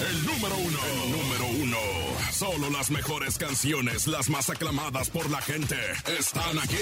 El 0.00 0.26
número 0.26 0.56
uno. 0.56 0.78
El 1.04 1.12
número 1.12 1.46
uno. 1.62 1.76
Solo 2.32 2.70
las 2.70 2.90
mejores 2.90 3.38
canciones, 3.38 4.06
las 4.06 4.28
más 4.28 4.50
aclamadas 4.50 5.08
por 5.08 5.30
la 5.30 5.40
gente, 5.40 5.76
están 6.18 6.58
aquí. 6.58 6.76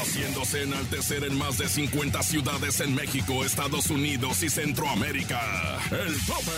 Haciéndose 0.00 0.62
enaltecer 0.64 1.24
en 1.24 1.38
más 1.38 1.58
de 1.58 1.68
50 1.68 2.22
ciudades 2.22 2.80
en 2.80 2.94
México, 2.94 3.44
Estados 3.44 3.88
Unidos 3.90 4.42
y 4.42 4.50
Centroamérica. 4.50 5.40
El 5.90 6.14
tope. 6.26 6.52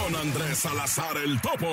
Con 0.00 0.16
Andrés 0.16 0.58
Salazar 0.58 1.16
el 1.16 1.40
Topo. 1.40 1.66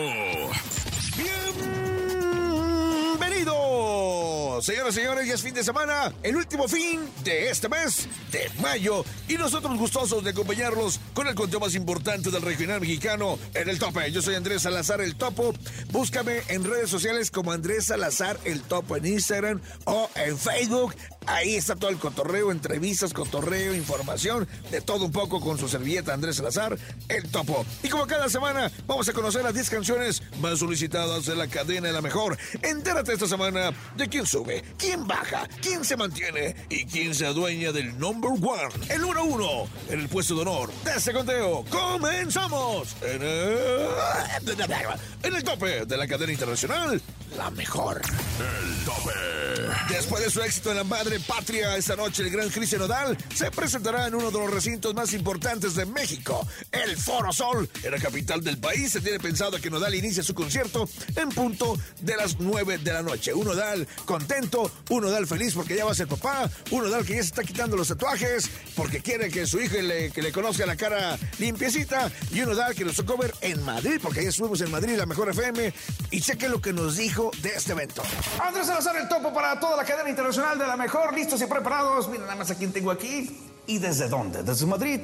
Señoras 4.62 4.94
y 4.96 5.00
señores, 5.00 5.28
ya 5.28 5.36
es 5.36 5.42
fin 5.42 5.54
de 5.54 5.64
semana, 5.64 6.12
el 6.24 6.36
último 6.36 6.68
fin 6.68 7.02
de 7.24 7.50
este 7.50 7.70
mes 7.70 8.08
de 8.32 8.50
mayo 8.62 9.06
y 9.28 9.36
nosotros 9.36 9.78
gustosos 9.78 10.24
de 10.24 10.32
acompañarlos 10.32 11.00
con 11.14 11.28
el 11.28 11.36
conteo 11.36 11.60
más 11.60 11.76
importante 11.76 12.32
del 12.32 12.42
regional 12.42 12.82
mexicano 12.82 13.38
en 13.54 13.70
el 13.70 13.78
tope. 13.78 14.12
Yo 14.12 14.22
soy 14.22 14.36
Andrés 14.36 14.64
Salazar 14.64 15.02
el 15.02 15.16
Topo, 15.16 15.54
búscame 15.92 16.42
en 16.48 16.64
redes 16.64 16.90
sociales 16.90 17.30
como 17.30 17.52
Andrés 17.52 17.86
Salazar 17.86 18.40
el 18.46 18.62
Topo 18.62 18.98
en 18.98 19.06
Instagram 19.06 19.62
o 19.86 20.10
en 20.16 20.38
Facebook. 20.38 20.96
Ahí 21.28 21.56
está 21.56 21.76
todo 21.76 21.90
el 21.90 21.98
cotorreo, 21.98 22.52
entrevistas, 22.52 23.14
cotorreo, 23.14 23.76
información, 23.76 24.48
de 24.72 24.80
todo 24.80 25.06
un 25.06 25.12
poco 25.12 25.42
con 25.42 25.58
su 25.58 25.68
servilleta 25.68 26.14
Andrés 26.14 26.38
Salazar, 26.38 26.78
el 27.10 27.30
topo. 27.30 27.66
Y 27.84 27.90
como 27.90 28.08
cada 28.08 28.30
semana, 28.30 28.72
vamos 28.88 29.10
a 29.10 29.14
conocer 29.14 29.44
las 29.44 29.54
10 29.54 29.70
canciones 29.70 30.24
más 30.40 30.60
solicitadas 30.60 31.26
de 31.26 31.36
la 31.36 31.48
cadena 31.48 31.88
de 31.88 31.94
la 31.94 32.02
mejor. 32.02 32.38
Entérate 32.62 33.12
esta 33.12 33.28
semana 33.28 33.72
de 33.98 34.08
quién 34.08 34.26
sube, 34.26 34.64
quién 34.78 35.06
baja, 35.06 35.48
quién 35.62 35.84
se 35.84 35.98
mantiene 35.98 36.56
y 36.70 36.86
quién 36.86 37.14
se 37.14 37.26
adueña 37.26 37.74
del 37.74 38.00
number 38.00 38.32
one, 38.32 38.74
el 38.88 39.02
número 39.02 39.26
uno, 39.26 39.70
en 39.90 40.00
el 40.00 40.08
puesto 40.08 40.34
de 40.36 40.42
honor 40.42 40.72
de 40.86 40.92
este 40.96 41.12
conteo. 41.12 41.66
¡Comenzamos! 41.70 42.96
En 43.02 43.22
el, 43.22 43.88
en 45.24 45.36
el 45.36 45.44
tope 45.44 45.86
de 45.86 45.98
la 45.98 46.08
cadena 46.08 46.32
internacional, 46.32 47.02
la 47.36 47.52
mejor. 47.52 48.02
El 48.40 48.86
tope. 48.86 49.14
Después 49.90 50.24
de 50.24 50.30
su 50.30 50.42
éxito 50.42 50.72
en 50.72 50.78
la 50.78 50.84
madre 50.84 51.17
patria, 51.20 51.76
esta 51.78 51.96
noche 51.96 52.24
el 52.24 52.30
gran 52.30 52.50
Cristian 52.50 52.82
Nodal 52.82 53.18
se 53.34 53.52
presentará 53.52 54.08
en 54.08 54.16
uno 54.16 54.32
de 54.32 54.40
los 54.40 54.52
recintos 54.52 54.94
más 54.94 55.14
importantes 55.14 55.76
de 55.76 55.86
México, 55.86 56.46
el 56.72 56.98
Foro 56.98 57.32
Sol, 57.34 57.70
en 57.84 57.92
la 57.92 58.00
capital 58.00 58.44
del 58.44 58.58
país. 58.58 58.92
Se 58.92 59.02
tiene 59.02 59.20
pensado 59.20 59.60
que 59.60 59.70
Nodal 59.70 59.96
inicie 59.96 60.24
su 60.24 60.34
concierto 60.34 60.88
en 61.16 61.30
punto 61.30 61.78
de 62.02 62.16
las 62.16 62.40
9 62.40 62.80
de 62.80 62.94
la 62.94 63.02
noche. 63.02 63.34
Un 63.34 63.48
Nodal 63.48 63.88
contento, 64.06 64.72
un 64.90 65.04
Nodal 65.04 65.28
feliz 65.28 65.54
porque 65.54 65.76
ya 65.76 65.86
va 65.86 65.92
a 65.92 65.96
ser 65.96 66.08
papá, 66.08 66.50
un 66.72 66.84
Nodal 66.84 67.06
que 67.06 67.16
ya 67.16 67.22
se 67.22 67.28
está 67.28 67.44
quitando 67.44 67.78
los 67.78 67.88
tatuajes 67.88 68.50
porque 68.76 69.02
quiere 69.02 69.30
que 69.30 69.46
su 69.46 69.60
hijo 69.60 69.78
le, 69.78 70.12
que 70.12 70.22
le 70.22 70.32
conozca 70.32 70.66
la 70.66 70.76
cara 70.76 71.18
limpiecita 71.40 72.12
y 72.32 72.42
un 72.42 72.50
Nodal 72.50 72.76
que 72.76 72.86
nos 72.86 72.96
tocó 72.96 73.18
ver 73.18 73.34
en 73.42 73.64
Madrid, 73.64 74.00
porque 74.02 74.24
ya 74.24 74.30
estuvimos 74.30 74.62
en 74.62 74.72
Madrid, 74.72 74.96
la 74.98 75.06
mejor 75.06 75.30
FM, 75.30 75.74
y 76.12 76.22
cheque 76.22 76.50
lo 76.50 76.62
que 76.62 76.74
nos 76.74 76.98
dijo 76.98 77.32
de 77.42 77.50
este 77.50 77.72
evento. 77.74 78.04
Andrés 78.42 78.68
Salazar, 78.68 78.96
el 78.98 79.08
topo 79.08 79.34
para 79.34 79.60
toda 79.60 79.78
la 79.78 79.86
cadena 79.86 80.10
internacional 80.10 80.58
de 80.58 80.68
la 80.68 80.78
mejor, 80.78 81.07
listos 81.14 81.42
y 81.42 81.46
preparados. 81.46 82.08
Miren 82.08 82.24
nada 82.24 82.36
más 82.36 82.52
a 82.52 82.56
quién 82.56 82.72
tengo 82.72 82.92
aquí 82.92 83.38
y 83.68 83.78
desde 83.80 84.08
dónde. 84.10 84.44
Desde 84.44 84.66
Madrid, 84.66 85.02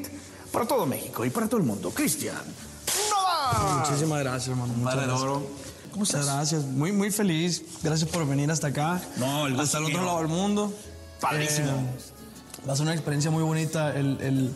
para 0.51 0.65
todo 0.65 0.85
México 0.85 1.25
y 1.25 1.29
para 1.29 1.47
todo 1.47 1.59
el 1.59 1.65
mundo. 1.65 1.89
Cristian 1.91 2.35
Nodal. 3.09 3.79
Muchísimas 3.79 4.19
gracias, 4.19 4.47
hermano. 4.49 4.73
Muchas 4.73 4.83
Madre 4.83 5.01
de 5.01 5.07
gracias. 5.07 5.23
oro. 5.29 5.47
¿Cómo 5.91 5.99
Muchas 5.99 6.19
estás? 6.21 6.35
gracias. 6.35 6.63
Muy, 6.63 6.91
muy 6.91 7.11
feliz. 7.11 7.63
Gracias 7.83 8.09
por 8.09 8.27
venir 8.27 8.49
hasta 8.51 8.67
acá. 8.67 9.01
No, 9.17 9.47
el 9.47 9.59
Hasta 9.59 9.77
el 9.77 9.85
otro 9.85 9.97
mío. 9.99 10.05
lado 10.07 10.17
del 10.19 10.27
mundo. 10.27 10.73
Padrísimo. 11.19 11.67
Eh, 11.69 12.65
va 12.67 12.73
a 12.73 12.75
ser 12.75 12.83
una 12.83 12.93
experiencia 12.93 13.29
muy 13.31 13.43
bonita. 13.43 13.93
El, 13.95 14.19
el, 14.21 14.53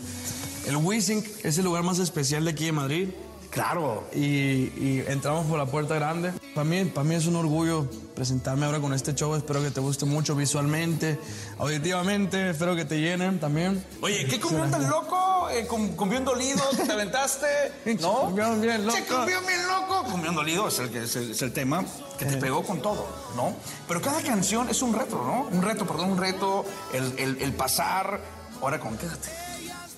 el 0.67 0.75
Wissing 0.77 1.23
es 1.43 1.57
el 1.59 1.65
lugar 1.65 1.83
más 1.83 1.99
especial 1.99 2.43
de 2.45 2.51
aquí 2.51 2.65
de 2.65 2.71
Madrid. 2.71 3.09
Claro. 3.49 4.07
Y, 4.13 4.19
y 4.21 5.03
entramos 5.07 5.45
por 5.47 5.57
la 5.57 5.65
puerta 5.65 5.95
grande. 5.95 6.31
Para 6.53 6.65
mí, 6.65 6.85
para 6.85 7.03
mí 7.07 7.15
es 7.15 7.25
un 7.25 7.35
orgullo 7.35 7.87
presentarme 8.15 8.65
ahora 8.65 8.79
con 8.79 8.93
este 8.93 9.13
show. 9.15 9.33
Espero 9.35 9.61
que 9.63 9.71
te 9.71 9.79
guste 9.79 10.05
mucho 10.05 10.35
visualmente, 10.35 11.19
auditivamente. 11.57 12.49
Espero 12.51 12.75
que 12.75 12.85
te 12.85 12.99
llenen 12.99 13.39
también. 13.39 13.83
Oye, 14.01 14.25
¿qué 14.27 14.39
cumbión 14.39 14.69
tan 14.71 14.87
loco? 14.89 15.49
Eh, 15.49 15.65
cumbión 15.67 16.23
dolido 16.25 16.61
que 16.75 16.83
te 16.83 16.91
aventaste, 16.91 17.47
¿no? 18.01 18.13
Cumbión 18.21 18.61
bien 18.61 18.85
loco. 18.85 18.97
Che, 18.97 19.05
cumbión 19.05 19.45
bien 19.45 19.67
loco. 19.67 20.03
Cumbión 20.11 20.35
dolido 20.35 20.67
es 20.67 20.79
el, 20.79 20.95
es 20.95 21.15
el, 21.15 21.31
es 21.31 21.41
el 21.41 21.53
tema 21.53 21.83
que 22.19 22.25
te 22.25 22.37
pegó 22.37 22.63
con 22.63 22.81
todo, 22.81 23.07
¿no? 23.35 23.53
Pero 23.87 24.01
cada 24.01 24.21
canción 24.21 24.69
es 24.69 24.81
un 24.81 24.93
reto, 24.93 25.15
¿no? 25.23 25.47
Un 25.55 25.61
reto, 25.63 25.85
perdón, 25.85 26.11
un 26.11 26.17
reto, 26.17 26.65
el, 26.93 27.13
el- 27.17 27.41
el 27.41 27.53
pasar. 27.53 28.19
Ahora 28.61 28.79
con 28.79 28.97
quédate. 28.97 29.29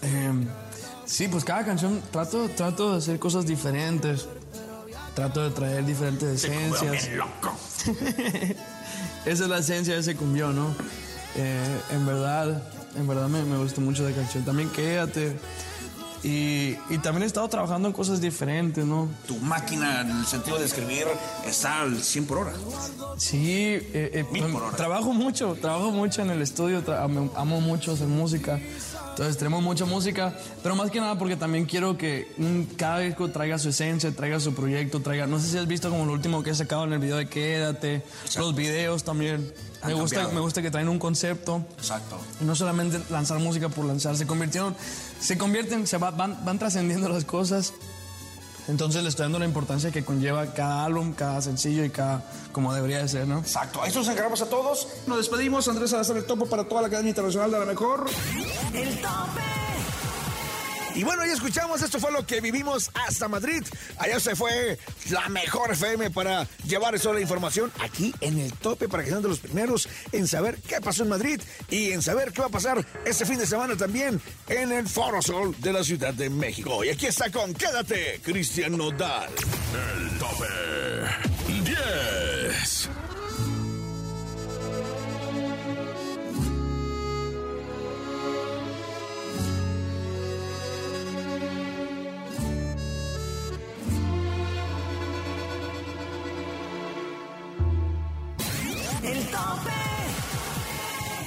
Eh, 0.02 0.32
sí, 1.10 1.28
pues 1.28 1.44
cada 1.44 1.66
canción 1.66 2.02
trato, 2.12 2.48
trato 2.50 2.92
de 2.92 2.98
hacer 3.00 3.20
cosas 3.20 3.46
diferentes. 3.46 4.28
Trato 5.16 5.44
de 5.44 5.50
traer 5.50 5.86
diferentes 5.86 6.44
esencias. 6.44 7.10
loco. 7.12 7.54
Esa 9.26 9.44
es 9.44 9.50
la 9.50 9.58
esencia 9.58 9.96
de 9.96 10.00
ese 10.00 10.16
cumbión, 10.16 10.56
¿no? 10.56 10.74
Eh, 11.36 11.82
en 11.92 12.06
verdad, 12.06 12.64
en 12.96 13.08
verdad 13.08 13.28
me, 13.28 13.44
me 13.44 13.58
gustó 13.58 13.82
mucho 13.82 14.08
la 14.08 14.16
canción. 14.16 14.46
También 14.46 14.70
quédate. 14.70 15.36
Y, 16.24 16.76
y 16.90 16.98
también 17.02 17.24
he 17.24 17.26
estado 17.26 17.48
trabajando 17.48 17.88
en 17.88 17.94
cosas 17.94 18.20
diferentes, 18.20 18.86
¿no? 18.86 19.08
Tu 19.26 19.38
máquina, 19.38 20.02
en 20.02 20.12
el 20.12 20.26
sentido 20.26 20.58
de 20.60 20.66
escribir, 20.66 21.06
está 21.46 21.82
al 21.82 22.02
100 22.02 22.26
por 22.26 22.40
hora. 22.40 22.54
Sí, 23.18 23.40
eh, 23.40 24.26
eh, 24.34 24.48
por 24.52 24.64
hora. 24.64 24.76
trabajo 24.76 25.14
mucho, 25.14 25.58
trabajo 25.62 25.92
mucho 25.92 26.22
en 26.22 26.32
el 26.32 26.42
estudio, 26.42 26.84
amo 27.36 27.62
mucho 27.62 27.94
hacer 27.94 28.08
música. 28.08 28.60
Entonces 29.20 29.36
tenemos 29.38 29.62
mucha 29.62 29.84
música, 29.84 30.34
pero 30.64 30.78
más 30.78 30.92
que 30.92 31.02
nada 31.02 31.18
porque 31.20 31.36
también 31.36 31.66
quiero 31.66 31.98
que 31.98 32.32
cada 32.78 33.00
disco 33.00 33.30
traiga 33.30 33.60
su 33.60 33.68
esencia, 33.68 34.10
traiga 34.16 34.40
su 34.40 34.54
proyecto, 34.54 35.02
traiga... 35.02 35.28
No 35.28 35.40
sé 35.42 35.50
si 35.50 35.58
has 35.58 35.68
visto 35.68 35.90
como 35.90 36.06
lo 36.06 36.14
último 36.14 36.42
que 36.42 36.52
he 36.52 36.56
sacado 36.56 36.86
en 36.86 36.94
el 36.94 37.00
video 37.00 37.18
de 37.18 37.28
Quédate, 37.28 38.02
los 38.38 38.56
videos 38.56 39.04
también. 39.04 39.52
Han 39.82 39.90
Me 39.90 39.94
gusta, 39.96 40.30
me 40.30 40.40
gusta 40.40 40.62
que 40.62 40.72
traen 40.72 40.88
un 40.88 41.00
concepto. 41.00 41.66
Exacto. 41.78 42.18
Y 42.40 42.46
no 42.46 42.56
solamente 42.56 42.98
lanzar 43.10 43.40
música 43.40 43.68
por 43.68 43.84
lanzar, 43.84 44.16
se 44.16 44.26
convirtieron, 44.26 44.74
se 45.20 45.38
convierten, 45.38 45.86
se 45.86 45.98
va- 45.98 46.12
van, 46.12 46.38
van 46.46 46.58
trascendiendo 46.58 47.10
las 47.10 47.26
cosas. 47.26 47.74
Entonces 48.68 49.04
le 49.04 49.10
estoy 49.10 49.24
dando 49.24 49.40
la 49.40 49.46
importancia 49.46 49.92
que 49.92 50.04
conlleva 50.04 50.54
cada 50.54 50.86
álbum, 50.86 51.14
cada 51.14 51.42
sencillo 51.42 51.84
y 51.84 51.90
cada 51.90 52.24
como 52.52 52.74
debería 52.74 53.00
de 53.00 53.08
ser, 53.08 53.28
¿no? 53.28 53.40
Exacto. 53.40 53.82
A 53.82 53.88
eso 53.88 54.00
nos 54.00 54.08
encargamos 54.10 54.42
a 54.42 54.46
todos. 54.48 54.88
Nos 55.08 55.18
despedimos. 55.18 55.68
Andrés 55.68 55.92
Salazar, 55.92 56.18
el 56.18 56.26
topo 56.26 56.46
para 56.46 56.64
toda 56.64 56.82
la 56.82 56.90
cadena 56.90 57.10
internacional 57.10 57.52
de 57.52 57.60
la 57.60 57.66
mejor. 57.66 58.06
El 58.74 58.96
tope. 59.02 59.69
Y 61.00 61.04
bueno, 61.06 61.26
ya 61.26 61.32
escuchamos, 61.32 61.82
esto 61.82 61.98
fue 61.98 62.12
lo 62.12 62.26
que 62.28 62.42
vivimos 62.42 62.92
hasta 62.94 63.30
Madrid. 63.30 63.64
Allá 64.00 64.20
se 64.20 64.36
fue 64.36 64.78
la 65.10 65.30
mejor 65.30 65.72
FM 65.72 66.12
para 66.12 66.46
llevar 66.68 67.00
toda 67.00 67.16
la 67.16 67.22
información 67.22 67.72
aquí 67.80 68.14
en 68.20 68.38
el 68.38 68.52
tope 68.52 68.90
para 68.90 69.06
que 69.06 69.10
sean 69.10 69.22
de 69.22 69.30
los 69.30 69.40
primeros 69.40 69.88
en 70.12 70.28
saber 70.28 70.58
qué 70.68 70.82
pasó 70.82 71.04
en 71.04 71.10
Madrid 71.10 71.40
y 71.70 71.92
en 71.92 72.02
saber 72.02 72.34
qué 72.34 72.42
va 72.42 72.48
a 72.48 72.52
pasar 72.52 72.86
este 73.06 73.26
fin 73.26 73.38
de 73.38 73.48
semana 73.48 73.78
también 73.78 74.20
en 74.50 74.74
el 74.74 74.90
Foro 74.90 75.22
Sol 75.22 75.56
de 75.60 75.72
la 75.72 75.86
Ciudad 75.86 76.14
de 76.14 76.30
México. 76.30 76.84
Y 76.84 76.90
aquí 76.90 77.06
está 77.06 77.32
con 77.32 77.54
Quédate, 77.54 78.20
Cristian 78.22 78.76
Nodal. 78.76 79.30
El 80.02 80.18
tope 80.18 81.39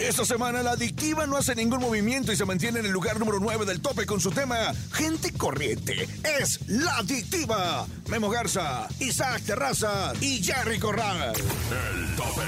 Esta 0.02 0.24
semana 0.24 0.64
la 0.64 0.72
adictiva 0.72 1.26
no 1.26 1.36
hace 1.36 1.54
ningún 1.54 1.80
movimiento 1.80 2.32
y 2.32 2.36
se 2.36 2.44
mantiene 2.44 2.80
en 2.80 2.86
el 2.86 2.92
lugar 2.92 3.20
número 3.20 3.38
9 3.38 3.64
del 3.64 3.80
tope 3.80 4.04
con 4.04 4.20
su 4.20 4.32
tema 4.32 4.56
Gente 4.90 5.32
Corriente. 5.32 6.08
Es 6.40 6.58
la 6.68 6.96
adictiva. 6.98 7.86
Memo 8.08 8.28
Garza, 8.28 8.88
Isaac 8.98 9.42
Terraza 9.42 10.12
y 10.20 10.42
Jerry 10.42 10.80
Corral. 10.80 11.32
El 11.36 12.16
tope 12.16 12.42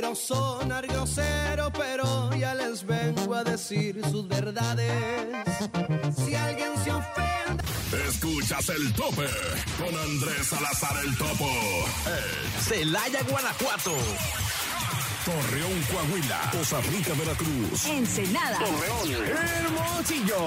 quiero 0.00 0.14
sonar 0.14 0.86
grosero, 0.86 1.70
pero 1.72 2.34
ya 2.34 2.54
les 2.54 2.86
vengo 2.86 3.34
a 3.34 3.44
decir 3.44 4.00
sus 4.10 4.26
verdades. 4.26 4.90
Si 6.16 6.34
alguien 6.34 6.72
se 6.82 6.90
ofende. 6.90 7.62
Escuchas 8.08 8.66
el 8.70 8.94
tope 8.94 9.28
con 9.76 9.94
Andrés 9.94 10.46
Salazar 10.46 11.04
el 11.04 11.14
Topo. 11.18 11.44
Eh, 11.44 12.60
Celaya, 12.66 13.22
Guanajuato. 13.28 13.92
Torreón, 15.26 15.82
Coahuila. 15.92 16.50
Costa 16.50 16.80
Rica, 16.80 17.12
Veracruz. 17.12 17.84
Ensenada. 17.84 18.58
Hermosillo. 18.58 20.46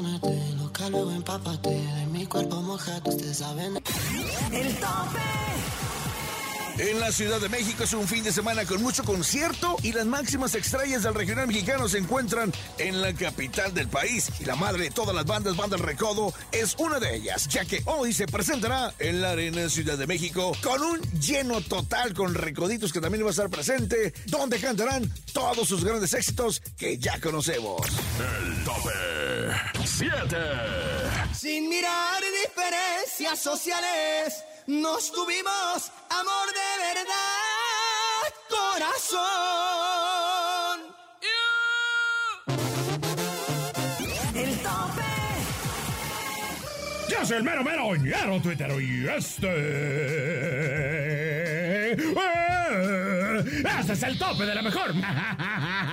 Desafánate, 0.00 0.54
loca, 0.56 0.88
luego 0.88 1.10
empápate 1.10 1.68
de 1.68 2.06
mi 2.06 2.24
cuerpo 2.24 2.56
mojado, 2.62 3.10
ustedes 3.10 3.36
saben. 3.36 3.76
El 4.50 4.74
tope. 4.76 5.49
En 6.80 6.98
la 6.98 7.12
Ciudad 7.12 7.38
de 7.38 7.50
México 7.50 7.84
es 7.84 7.92
un 7.92 8.08
fin 8.08 8.24
de 8.24 8.32
semana 8.32 8.64
con 8.64 8.82
mucho 8.82 9.04
concierto 9.04 9.76
y 9.82 9.92
las 9.92 10.06
máximas 10.06 10.54
estrellas 10.54 11.02
del 11.02 11.12
regional 11.12 11.46
mexicano 11.46 11.86
se 11.90 11.98
encuentran 11.98 12.50
en 12.78 13.02
la 13.02 13.12
capital 13.12 13.74
del 13.74 13.86
país. 13.86 14.30
Y 14.40 14.46
la 14.46 14.56
madre 14.56 14.84
de 14.84 14.90
todas 14.90 15.14
las 15.14 15.26
bandas, 15.26 15.58
Banda 15.58 15.76
El 15.76 15.82
Recodo, 15.82 16.32
es 16.52 16.76
una 16.78 16.98
de 16.98 17.16
ellas, 17.16 17.48
ya 17.48 17.66
que 17.66 17.82
hoy 17.84 18.14
se 18.14 18.26
presentará 18.26 18.94
en 18.98 19.20
la 19.20 19.32
Arena 19.32 19.68
Ciudad 19.68 19.98
de 19.98 20.06
México 20.06 20.56
con 20.62 20.82
un 20.82 21.02
lleno 21.20 21.60
total 21.60 22.14
con 22.14 22.32
Recoditos 22.32 22.94
que 22.94 23.02
también 23.02 23.24
va 23.24 23.28
a 23.28 23.32
estar 23.32 23.50
presente, 23.50 24.14
donde 24.24 24.58
cantarán 24.58 25.12
todos 25.34 25.68
sus 25.68 25.84
grandes 25.84 26.14
éxitos 26.14 26.62
que 26.78 26.96
ya 26.96 27.20
conocemos. 27.20 27.82
El 28.18 28.64
tope. 28.64 28.90
7. 29.84 30.36
Sin 31.34 31.68
mirar 31.68 32.22
diferencias 32.42 33.38
sociales, 33.38 34.44
nos 34.66 35.10
tuvimos 35.10 35.90
amor 36.10 36.46
de 36.54 36.69
verdad, 36.78 38.22
corazón. 38.48 39.20
El 44.34 44.56
tope. 44.58 45.12
Yo 47.08 47.26
soy 47.26 47.36
el 47.38 47.42
mero 47.42 47.64
mero 47.64 47.96
ñero 47.96 48.40
Twitter 48.40 48.70
y 48.80 49.08
este. 49.08 49.50
¡Este 53.80 53.92
es 53.92 54.02
el 54.02 54.18
tope 54.18 54.44
de 54.46 54.54
la 54.54 54.62
mejor! 54.62 54.94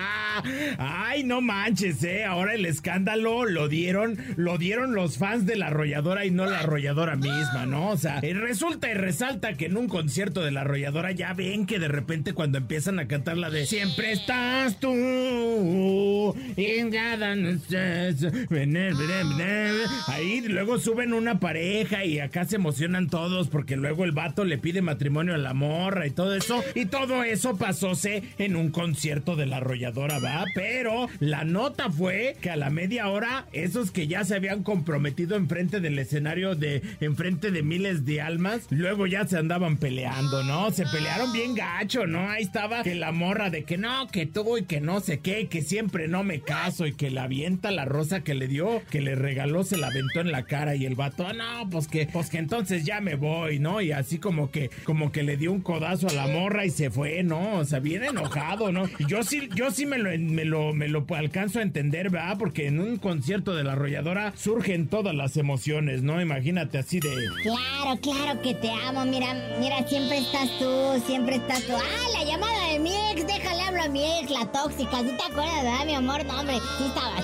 Ay, 0.78 1.24
no 1.24 1.42
manches, 1.42 2.04
eh. 2.04 2.26
Ahora 2.26 2.54
el 2.54 2.66
escándalo 2.66 3.46
lo 3.46 3.68
dieron, 3.68 4.18
lo 4.36 4.58
dieron 4.58 4.94
los 4.94 5.18
fans 5.18 5.46
de 5.46 5.56
la 5.56 5.68
arrolladora 5.68 6.26
y 6.26 6.32
no 6.32 6.46
la 6.46 6.60
arrolladora 6.60 7.16
misma, 7.16 7.66
¿no? 7.66 7.90
O 7.90 7.98
sea, 7.98 8.20
eh, 8.22 8.34
resulta 8.34 8.90
y 8.90 8.94
resalta 8.94 9.54
que 9.54 9.66
en 9.66 9.78
un 9.78 9.88
concierto 9.88 10.44
de 10.44 10.52
la 10.52 10.62
arrolladora 10.62 11.12
ya 11.12 11.34
ven 11.34 11.66
que 11.66 11.80
de 11.80 11.88
repente 11.88 12.34
cuando 12.34 12.58
empiezan 12.58 13.00
a 13.00 13.08
cantar 13.08 13.38
la 13.38 13.50
de 13.50 13.66
Siempre 13.66 14.12
estás 14.12 14.80
tú. 14.80 16.36
y 16.56 16.84
nada 16.84 17.36
no 17.36 17.50
estás, 17.50 18.22
vener, 18.50 18.96
vener, 18.96 19.26
vener", 19.26 19.74
Ahí 20.08 20.42
luego 20.42 20.80
suben 20.80 21.14
una 21.14 21.40
pareja 21.40 22.06
y 22.06 22.20
acá 22.20 22.46
se 22.46 22.56
emocionan 22.56 23.10
todos 23.10 23.48
porque 23.48 23.76
luego 23.76 24.04
el 24.04 24.12
vato 24.12 24.44
le 24.44 24.58
pide 24.58 24.82
matrimonio 24.82 25.36
a 25.36 25.38
la 25.38 25.54
morra 25.54 26.08
y 26.08 26.12
todo 26.12 26.36
eso. 26.36 26.64
Y 26.76 26.86
todo 26.86 27.24
eso 27.24 27.58
pasóse 27.58 28.24
en 28.38 28.56
un 28.56 28.72
concierto 28.72 29.36
de 29.36 29.46
la 29.46 29.58
arrolladora, 29.58 30.20
Pero 30.54 31.10
la 31.20 31.44
nota 31.44 31.90
fue 31.90 32.38
que 32.42 32.50
a 32.50 32.56
la 32.56 32.70
media 32.70 33.08
hora, 33.10 33.46
esos 33.52 33.92
que 33.92 34.08
ya 34.08 34.24
se 34.24 34.36
habían 34.36 34.64
comprometido 34.64 35.36
enfrente 35.36 35.80
del 35.80 36.00
escenario 36.00 36.56
de 36.56 36.82
enfrente 37.00 37.52
de 37.52 37.64
miles 37.64 38.06
de 38.06 38.22
almas, 38.22 38.68
luego 38.70 39.08
ya 39.08 39.26
se 39.28 39.38
andaban 39.38 39.78
peleando, 39.78 40.44
¿no? 40.44 40.72
Se 40.72 40.86
pelearon 40.86 41.32
bien 41.34 41.56
gacho, 41.56 42.08
¿no? 42.08 42.30
Ahí 42.30 42.44
estaba 42.44 42.84
que 42.84 42.96
la 42.96 43.12
morra 43.12 43.50
de 43.50 43.64
que 43.64 43.78
no, 43.78 44.08
que 44.08 44.26
tú 44.26 44.58
y 44.58 44.64
que 44.64 44.82
no 44.82 45.00
sé 45.00 45.20
qué, 45.20 45.48
que 45.48 45.62
siempre 45.62 46.08
no 46.08 46.24
me 46.24 46.42
caso 46.42 46.86
y 46.88 46.94
que 46.94 47.10
la 47.12 47.24
avienta 47.24 47.72
la 47.72 47.86
rosa 47.86 48.24
que 48.24 48.34
le 48.34 48.48
dio, 48.48 48.82
que 48.90 49.02
le 49.02 49.16
regaló, 49.16 49.64
se 49.64 49.78
la 49.78 49.88
aventó 49.88 50.22
en 50.22 50.32
la 50.32 50.44
cara 50.44 50.76
y 50.76 50.86
el 50.86 50.96
vato, 50.96 51.26
"Ah, 51.28 51.34
no, 51.34 51.70
pues 51.70 51.88
que, 51.88 52.06
pues 52.08 52.30
que 52.30 52.38
entonces 52.38 52.86
ya 52.86 53.02
me 53.02 53.16
voy, 53.16 53.60
¿no? 53.60 53.82
Y 53.82 53.92
así 53.92 54.18
como 54.20 54.52
que, 54.52 54.70
como 54.84 55.12
que 55.12 55.24
le 55.24 55.38
dio 55.38 55.52
un 55.52 55.62
codazo 55.62 56.08
a 56.08 56.14
la 56.14 56.28
morra 56.28 56.66
y 56.66 56.70
se 56.70 56.90
fue, 56.90 57.24
¿no? 57.24 57.58
O 57.58 57.66
sea, 57.66 57.80
bien 57.80 58.04
enojado, 58.04 58.72
¿no? 58.72 58.86
Y 59.00 59.06
yo 59.08 59.24
sí, 59.24 59.50
yo 59.56 59.72
sí 59.72 59.86
me 59.86 59.98
lo, 59.98 60.17
me 60.18 60.46
lo, 60.46 60.74
me 60.74 60.88
lo 60.88 61.06
alcanzo 61.16 61.60
a 61.60 61.62
entender, 61.62 62.10
¿verdad? 62.10 62.38
Porque 62.38 62.68
en 62.68 62.80
un 62.80 62.98
concierto 62.98 63.56
de 63.56 63.64
la 63.64 63.74
arrolladora 63.74 64.34
surgen 64.36 64.88
todas 64.88 65.16
las 65.16 65.38
emociones, 65.38 66.04
¿no? 66.04 66.22
Imagínate 66.22 66.78
así 66.78 67.00
de... 67.00 67.10
Claro, 67.44 68.00
claro 68.02 68.42
que 68.42 68.54
te 68.56 68.70
amo. 68.70 69.06
Mira, 69.06 69.34
mira, 69.60 69.88
siempre 69.88 70.20
estás 70.20 70.50
tú, 70.60 71.02
siempre 71.06 71.36
estás 71.36 71.64
tú. 71.64 71.74
Ah, 71.76 72.20
la 72.20 72.26
llamada 72.26 72.74
de 72.74 72.80
mi 72.80 72.92
ex, 73.12 73.26
déjale 73.26 73.62
hablo 73.62 73.84
a 73.84 73.90
mi 73.90 74.04
ex, 74.20 74.30
la 74.30 74.52
tóxica. 74.52 75.00
¿Sí 75.00 75.16
te 75.18 75.32
acuerdas, 75.32 75.64
verdad, 75.64 75.86
mi 75.86 75.94
amor? 75.96 76.26
No, 76.26 76.40
hombre, 76.40 76.56
sí 76.78 76.86
estaba, 76.86 77.18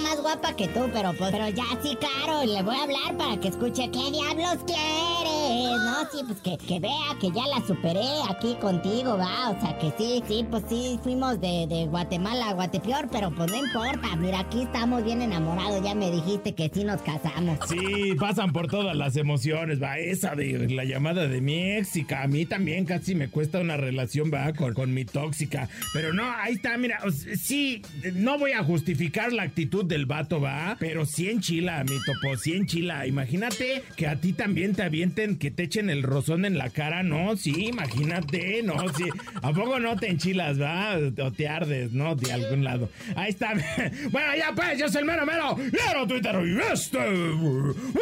más 0.00 0.20
guapa 0.20 0.54
que 0.56 0.68
tú, 0.68 0.88
pero 0.92 1.12
pues, 1.14 1.30
pero 1.30 1.48
ya 1.48 1.64
sí, 1.82 1.96
claro, 1.96 2.44
le 2.44 2.62
voy 2.62 2.74
a 2.74 2.82
hablar 2.82 3.16
para 3.16 3.38
que 3.38 3.48
escuche 3.48 3.90
qué 3.90 4.10
diablos 4.10 4.58
quieres, 4.66 5.19
¿no? 5.50 6.10
Sí, 6.10 6.24
pues 6.26 6.40
que, 6.40 6.58
que 6.66 6.80
vea 6.80 7.16
que 7.20 7.30
ya 7.30 7.46
la 7.46 7.66
superé 7.66 8.06
aquí 8.28 8.54
contigo, 8.60 9.16
va. 9.16 9.50
O 9.50 9.60
sea 9.60 9.78
que 9.78 9.92
sí, 9.98 10.22
sí, 10.26 10.46
pues 10.50 10.64
sí, 10.68 10.98
fuimos 11.02 11.40
de, 11.40 11.66
de 11.68 11.86
Guatemala 11.86 12.50
a 12.50 12.54
Guatepeor, 12.54 13.08
pero 13.10 13.30
pues 13.30 13.50
no 13.50 13.58
importa. 13.58 14.16
Mira, 14.16 14.40
aquí 14.40 14.62
estamos 14.62 15.04
bien 15.04 15.22
enamorados. 15.22 15.82
Ya 15.82 15.94
me 15.94 16.10
dijiste 16.10 16.54
que 16.54 16.70
sí 16.72 16.84
nos 16.84 17.00
casamos. 17.02 17.58
Sí, 17.68 18.14
pasan 18.18 18.52
por 18.52 18.68
todas 18.68 18.96
las 18.96 19.16
emociones, 19.16 19.82
va. 19.82 19.98
Esa 19.98 20.34
de 20.34 20.68
la 20.68 20.84
llamada 20.84 21.26
de 21.26 21.40
mi 21.40 21.60
que 22.06 22.14
a 22.14 22.26
mí 22.26 22.46
también 22.46 22.84
casi 22.84 23.14
me 23.14 23.28
cuesta 23.28 23.60
una 23.60 23.76
relación, 23.76 24.30
va, 24.32 24.52
con, 24.52 24.74
con 24.74 24.92
mi 24.92 25.04
tóxica. 25.04 25.68
Pero 25.92 26.12
no, 26.12 26.22
ahí 26.24 26.54
está, 26.54 26.76
mira, 26.78 27.00
sí, 27.40 27.82
no 28.14 28.38
voy 28.38 28.52
a 28.52 28.62
justificar 28.62 29.32
la 29.32 29.42
actitud 29.42 29.84
del 29.84 30.06
vato, 30.06 30.40
va, 30.40 30.76
pero 30.78 31.06
sí 31.06 31.28
en 31.28 31.40
chila, 31.40 31.84
mi 31.84 31.96
topo, 32.04 32.36
sí 32.36 32.54
en 32.54 32.66
chila. 32.66 33.06
Imagínate 33.06 33.82
que 33.96 34.06
a 34.06 34.16
ti 34.16 34.32
también 34.32 34.74
te 34.74 34.82
avienten, 34.82 35.36
que 35.40 35.50
te 35.50 35.64
echen 35.64 35.90
el 35.90 36.04
rozón 36.04 36.44
en 36.44 36.56
la 36.58 36.70
cara, 36.70 37.02
¿no? 37.02 37.36
Sí, 37.36 37.66
imagínate, 37.66 38.62
¿no? 38.62 38.76
Sí. 38.94 39.06
¿A 39.42 39.52
poco 39.52 39.80
no 39.80 39.96
te 39.96 40.08
enchilas, 40.08 40.60
va? 40.60 40.96
O 41.24 41.32
te 41.32 41.48
ardes, 41.48 41.92
¿no? 41.92 42.14
De 42.14 42.32
algún 42.32 42.62
lado. 42.62 42.88
Ahí 43.16 43.30
está. 43.30 43.54
Bueno, 44.10 44.36
ya 44.36 44.52
pues, 44.54 44.78
yo 44.78 44.88
soy 44.88 45.00
el 45.00 45.06
mero 45.06 45.24
mero. 45.24 45.56
Mero 45.56 46.06
Twitter 46.06 46.34
y 46.46 46.58
este. 46.72 46.98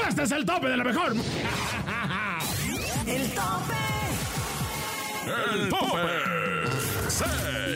Este 0.09 0.23
es 0.25 0.33
el 0.33 0.45
tope 0.45 0.69
de 0.69 0.77
la 0.77 0.85
mejor. 0.85 1.15
El 3.07 3.23
tope. 3.31 3.75
El 5.55 5.69
tope. 5.69 5.99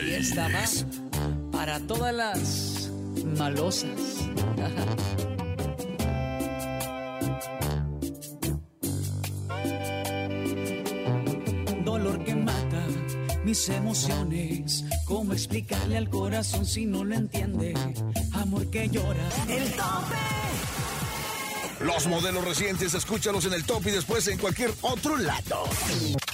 Y 0.05 0.23
6. 0.23 0.31
esta 0.31 0.47
va 0.49 0.63
para 1.51 1.79
todas 1.79 2.13
las 2.13 2.91
malosas. 3.37 3.89
mis 13.43 13.69
emociones. 13.69 14.85
¿Cómo 15.05 15.33
explicarle 15.33 15.97
al 15.97 16.09
corazón 16.09 16.65
si 16.65 16.85
no 16.85 17.03
lo 17.03 17.15
entiende? 17.15 17.73
Amor 18.33 18.69
que 18.69 18.89
llora. 18.89 19.29
El 19.47 19.69
tope. 19.71 20.15
Los 21.83 22.07
modelos 22.07 22.45
recientes, 22.45 22.93
escúchalos 22.93 23.45
en 23.45 23.53
el 23.53 23.65
top 23.65 23.85
y 23.87 23.91
después 23.91 24.27
en 24.27 24.37
cualquier 24.37 24.71
otro 24.81 25.17
lado. 25.17 25.63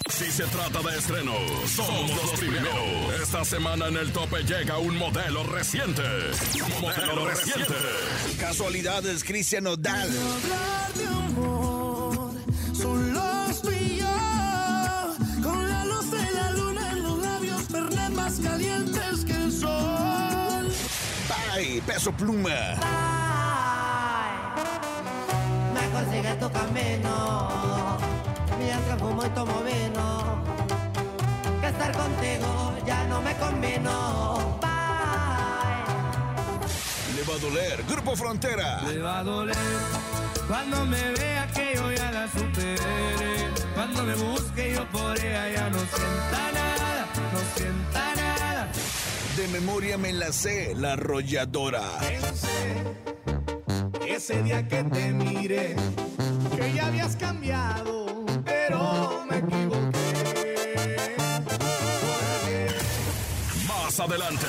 Si 0.09 0.31
se 0.31 0.43
trata 0.43 0.81
de 0.81 0.97
estrenos, 0.97 1.37
somos 1.71 2.09
los 2.11 2.39
primeros. 2.39 2.73
Esta 3.21 3.43
semana 3.45 3.87
en 3.87 3.97
el 3.97 4.11
tope 4.11 4.43
llega 4.43 4.77
un 4.77 4.95
modelo 4.97 5.43
reciente. 5.43 6.03
Modelo 6.81 7.27
reciente. 7.27 7.73
Casualidades, 8.39 9.23
Cristian 9.23 9.65
Odal. 9.67 10.09
Peso 21.89 22.11
pluma. 22.11 22.59
Mejor 25.73 26.03
sigue 26.11 26.33
tu 26.35 26.47
camino, 26.51 27.97
mientras 28.59 28.99
fumo 28.99 29.25
y 29.25 29.29
tomo 29.29 29.63
vino. 29.63 30.07
contigo 32.01 32.77
ya 32.85 33.03
no 33.05 33.21
me 33.21 33.33
combino. 33.37 34.59
Bye. 34.61 34.69
Le 37.15 37.23
va 37.27 37.33
a 37.33 37.39
doler. 37.39 37.83
Grupo 37.87 38.15
Frontera. 38.15 38.81
Le 38.87 38.99
va 38.99 39.19
a 39.19 39.23
doler 39.23 39.57
cuando 40.47 40.85
me 40.85 41.11
vea 41.13 41.47
que 41.55 41.73
yo 41.75 41.91
ya 41.91 42.11
la 42.11 42.27
superé. 42.27 43.47
Cuando 43.73 44.03
me 44.03 44.13
busque 44.13 44.73
yo 44.75 44.85
por 44.89 45.17
ella 45.17 45.49
ya 45.55 45.69
no 45.71 45.79
sienta 45.79 46.41
nada, 46.53 47.05
no 47.33 47.39
sienta 47.55 48.15
nada. 48.15 48.28
De 49.39 49.47
memoria 49.47 49.97
me 49.97 50.11
la 50.11 50.33
sé, 50.33 50.73
la 50.75 50.93
arrolladora. 50.93 51.81
Ese 54.05 54.43
día 54.43 54.67
que 54.67 54.83
te 54.83 55.13
miré, 55.13 55.77
que 56.57 56.73
ya 56.73 56.87
habías 56.87 57.15
cambiado, 57.15 58.25
pero 58.43 59.25
me 59.29 59.37
equivoqué. 59.37 59.95
Más 63.65 63.97
adelante, 63.97 64.45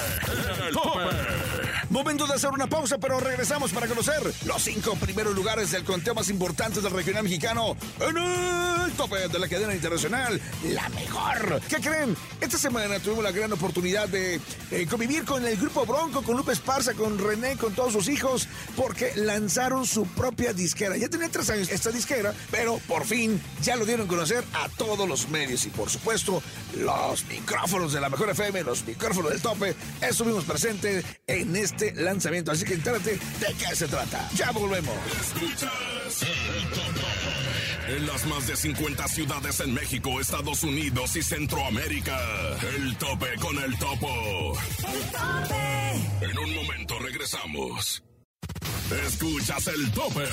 el 0.66 0.74
tope. 0.74 1.79
Momento 1.90 2.24
de 2.24 2.34
hacer 2.34 2.50
una 2.50 2.68
pausa, 2.68 2.98
pero 2.98 3.18
regresamos 3.18 3.72
para 3.72 3.88
conocer 3.88 4.22
los 4.46 4.62
cinco 4.62 4.94
primeros 4.94 5.34
lugares 5.34 5.72
del 5.72 5.82
conteo 5.82 6.14
más 6.14 6.28
importante 6.28 6.80
del 6.80 6.92
regional 6.92 7.24
mexicano 7.24 7.76
en 7.98 8.16
el 8.16 8.92
tope 8.92 9.26
de 9.26 9.38
la 9.40 9.48
cadena 9.48 9.74
internacional, 9.74 10.40
la 10.68 10.88
mejor. 10.90 11.60
¿Qué 11.68 11.78
creen? 11.78 12.16
Esta 12.40 12.58
semana 12.58 13.00
tuvimos 13.00 13.24
la 13.24 13.32
gran 13.32 13.52
oportunidad 13.52 14.08
de 14.08 14.40
eh, 14.70 14.86
convivir 14.88 15.24
con 15.24 15.44
el 15.44 15.56
grupo 15.56 15.84
Bronco, 15.84 16.22
con 16.22 16.36
Lupe 16.36 16.52
Esparza, 16.52 16.94
con 16.94 17.18
René, 17.18 17.56
con 17.56 17.74
todos 17.74 17.92
sus 17.92 18.08
hijos, 18.08 18.46
porque 18.76 19.10
lanzaron 19.16 19.84
su 19.84 20.06
propia 20.06 20.52
disquera. 20.52 20.96
Ya 20.96 21.08
tenía 21.08 21.28
tres 21.28 21.50
años 21.50 21.70
esta 21.72 21.90
disquera, 21.90 22.32
pero 22.52 22.78
por 22.86 23.04
fin 23.04 23.42
ya 23.62 23.74
lo 23.74 23.84
dieron 23.84 24.06
a 24.06 24.08
conocer 24.08 24.44
a 24.52 24.68
todos 24.68 25.08
los 25.08 25.28
medios 25.28 25.66
y 25.66 25.70
por 25.70 25.90
supuesto 25.90 26.40
los 26.78 27.24
micrófonos 27.24 27.92
de 27.92 28.00
la 28.00 28.08
mejor 28.08 28.30
FM, 28.30 28.62
los 28.62 28.86
micrófonos 28.86 29.32
del 29.32 29.42
tope, 29.42 29.74
estuvimos 30.00 30.44
presentes 30.44 31.04
en 31.26 31.56
este 31.56 31.79
lanzamiento. 31.96 32.52
Así 32.52 32.64
que 32.64 32.74
entérate 32.74 33.12
de 33.12 33.54
qué 33.58 33.74
se 33.74 33.88
trata. 33.88 34.28
Ya 34.34 34.50
volvemos. 34.52 34.94
Escuchas 35.20 36.22
el 36.22 36.68
tope. 36.70 37.96
En 37.96 38.06
las 38.06 38.24
más 38.26 38.46
de 38.46 38.56
50 38.56 39.08
ciudades 39.08 39.60
en 39.60 39.74
México, 39.74 40.20
Estados 40.20 40.62
Unidos 40.62 41.16
y 41.16 41.22
Centroamérica. 41.22 42.18
El 42.76 42.96
tope 42.96 43.34
con 43.40 43.58
el 43.58 43.76
topo. 43.78 44.58
En 46.20 46.38
un 46.38 46.54
momento 46.54 46.98
regresamos. 47.00 48.02
Escuchas 49.06 49.66
el 49.68 49.90
tope 49.92 50.24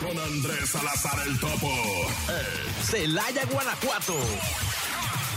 con 0.00 0.18
Andrés 0.18 0.70
Salazar 0.70 1.26
el 1.26 1.38
topo. 1.40 1.70
Celaya, 2.84 3.44
Guanajuato. 3.46 4.16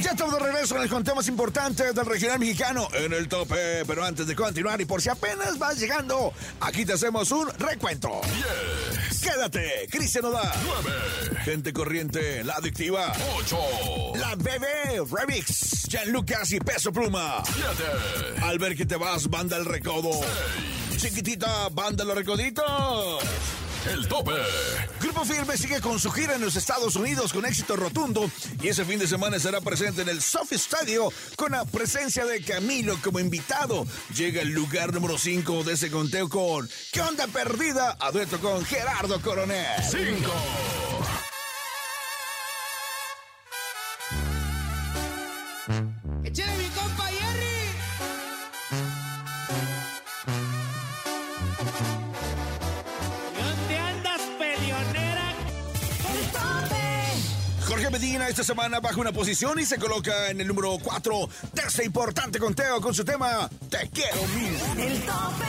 Ya 0.00 0.10
estamos 0.12 0.34
de 0.34 0.40
regreso 0.40 0.76
en 0.76 0.82
el 0.82 0.88
conteo 0.88 1.14
más 1.14 1.26
importante 1.28 1.92
del 1.92 2.06
regional 2.06 2.38
mexicano 2.38 2.88
en 2.92 3.12
el 3.12 3.28
tope. 3.28 3.84
Pero 3.86 4.04
antes 4.04 4.26
de 4.26 4.36
continuar 4.36 4.80
y 4.80 4.84
por 4.84 5.02
si 5.02 5.08
apenas 5.08 5.58
vas 5.58 5.78
llegando, 5.78 6.32
aquí 6.60 6.84
te 6.84 6.92
hacemos 6.92 7.30
un 7.32 7.48
recuento. 7.58 8.20
Quédate, 9.22 9.88
Cristian 9.90 10.26
Oda. 10.26 10.52
9, 10.64 10.90
Gente 11.44 11.72
corriente, 11.72 12.44
la 12.44 12.54
adictiva. 12.54 13.12
8, 13.36 13.58
La 14.16 14.34
bebé 14.36 15.02
Remix. 15.10 15.88
Lucas 16.06 16.52
y 16.52 16.60
Peso 16.60 16.92
Pluma. 16.92 17.42
7, 17.44 18.42
Al 18.42 18.58
ver 18.58 18.76
que 18.76 18.86
te 18.86 18.96
vas, 18.96 19.28
banda 19.28 19.56
el 19.56 19.64
recodo. 19.64 20.10
Chiquitita, 20.96 21.68
banda 21.70 22.04
los 22.04 22.14
recoditos. 22.14 23.24
El 23.88 24.06
tope. 24.06 24.32
Grupo 25.00 25.24
Firme 25.24 25.56
sigue 25.56 25.80
con 25.80 25.98
su 25.98 26.10
gira 26.10 26.34
en 26.34 26.40
los 26.40 26.56
Estados 26.56 26.96
Unidos 26.96 27.32
con 27.32 27.46
éxito 27.46 27.76
rotundo 27.76 28.30
y 28.62 28.68
ese 28.68 28.84
fin 28.84 28.98
de 28.98 29.06
semana 29.06 29.36
estará 29.36 29.60
presente 29.60 30.02
en 30.02 30.08
el 30.08 30.20
Sophie 30.20 30.58
Stadio 30.58 31.12
con 31.36 31.52
la 31.52 31.64
presencia 31.64 32.24
de 32.24 32.42
Camilo 32.42 32.98
como 33.02 33.20
invitado. 33.20 33.86
Llega 34.14 34.42
el 34.42 34.50
lugar 34.50 34.92
número 34.92 35.18
5 35.18 35.64
de 35.64 35.74
ese 35.74 35.90
conteo 35.90 36.28
con 36.28 36.68
¿Qué 36.92 37.00
onda 37.00 37.26
perdida? 37.26 37.96
A 38.00 38.10
dueto 38.10 38.38
con 38.40 38.64
Gerardo 38.64 39.20
Coronel. 39.20 39.66
5, 39.90 40.32
Medina 57.98 58.28
esta 58.28 58.44
semana 58.44 58.78
baja 58.78 59.00
una 59.00 59.10
posición 59.10 59.58
y 59.58 59.64
se 59.64 59.76
coloca 59.76 60.30
en 60.30 60.40
el 60.40 60.46
número 60.46 60.78
4 60.80 61.28
de 61.52 61.62
este 61.62 61.84
importante 61.84 62.38
conteo 62.38 62.80
con 62.80 62.94
su 62.94 63.04
tema 63.04 63.50
Te 63.68 63.90
quiero 63.90 64.22
mil. 64.36 64.54
El 64.80 65.00
tope. 65.00 65.44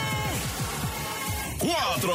4, 1.60 2.12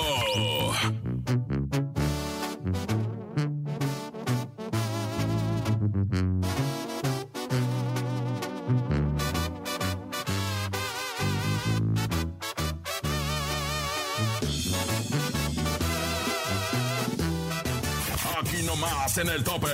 en 19.25 19.31
el 19.31 19.43
tope. 19.43 19.67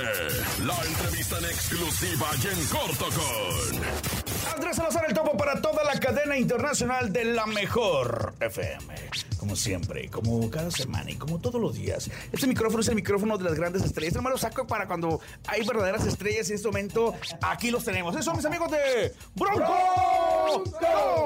La 0.64 0.76
entrevista 0.84 1.38
en 1.38 1.44
exclusiva 1.44 2.26
y 2.42 2.46
en 2.46 2.66
corto 2.68 3.06
con 3.06 4.54
Andrés 4.54 4.76
Salazar 4.76 5.04
el 5.08 5.14
topo 5.14 5.36
para 5.36 5.60
toda 5.60 5.84
la 5.84 5.98
cadena 6.00 6.36
internacional 6.36 7.12
de 7.12 7.24
la 7.26 7.46
mejor 7.46 8.34
FM. 8.40 8.94
Como 9.38 9.56
siempre, 9.56 10.08
como 10.08 10.50
cada 10.50 10.70
semana 10.70 11.10
y 11.10 11.16
como 11.16 11.38
todos 11.38 11.60
los 11.60 11.74
días. 11.74 12.10
Este 12.32 12.46
micrófono 12.46 12.80
es 12.80 12.88
el 12.88 12.94
micrófono 12.94 13.36
de 13.36 13.44
las 13.44 13.54
grandes 13.54 13.82
estrellas. 13.82 14.14
No 14.14 14.22
me 14.22 14.30
lo 14.30 14.38
saco 14.38 14.66
para 14.66 14.86
cuando 14.86 15.20
hay 15.46 15.66
verdaderas 15.66 16.06
estrellas 16.06 16.48
y 16.48 16.52
en 16.52 16.56
este 16.56 16.68
momento 16.68 17.14
aquí 17.42 17.70
los 17.70 17.84
tenemos. 17.84 18.14
Esos 18.14 18.24
son 18.24 18.36
mis 18.36 18.46
amigos 18.46 18.70
de 18.70 19.12
Bronco. 19.34 20.64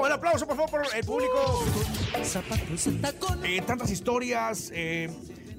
Un 0.03 0.11
aplauso, 0.11 0.45
por 0.45 0.57
favor, 0.57 0.71
por 0.71 0.95
el 0.95 1.05
público. 1.05 1.63
Eh, 3.43 3.61
tantas 3.65 3.91
historias, 3.91 4.71
eh, 4.73 5.09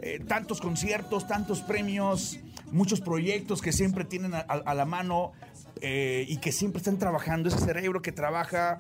eh, 0.01 0.21
tantos 0.27 0.61
conciertos, 0.61 1.27
tantos 1.27 1.61
premios, 1.61 2.39
muchos 2.73 3.01
proyectos 3.01 3.61
que 3.63 3.73
siempre 3.73 4.05
tienen 4.05 4.35
a, 4.35 4.39
a- 4.41 4.63
a 4.65 4.75
la 4.75 4.85
mano 4.85 5.33
eh, 5.81 6.25
y 6.29 6.39
que 6.39 6.53
siempre 6.53 6.79
están 6.79 6.99
trabajando. 6.99 7.49
Ese 7.49 7.59
cerebro 7.59 8.03
que 8.03 8.13
trabaja 8.13 8.79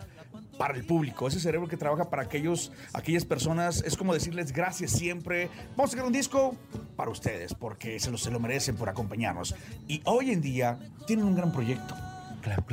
para 0.59 0.75
el 0.75 0.85
público, 0.85 1.29
ese 1.29 1.39
cerebro 1.39 1.69
que 1.69 1.77
trabaja 1.77 2.11
para 2.11 2.23
aquellos, 2.23 2.73
aquellas 2.93 3.25
personas, 3.25 3.83
es 3.87 3.97
como 3.97 4.13
decirles 4.13 4.53
gracias 4.53 4.91
siempre. 4.91 5.49
Vamos 5.77 5.91
a 5.91 5.93
sacar 5.93 6.07
un 6.07 6.13
disco 6.13 6.57
para 6.97 7.11
ustedes, 7.11 7.55
porque 7.55 8.01
se 8.01 8.11
lo, 8.11 8.19
se 8.19 8.31
lo 8.33 8.41
merecen 8.41 8.75
por 8.77 8.89
acompañarnos. 8.89 9.55
Y 9.87 10.01
hoy 10.05 10.33
en 10.33 10.41
día 10.41 10.79
tienen 11.07 11.27
un 11.27 11.37
gran 11.37 11.53
proyecto. 11.53 11.95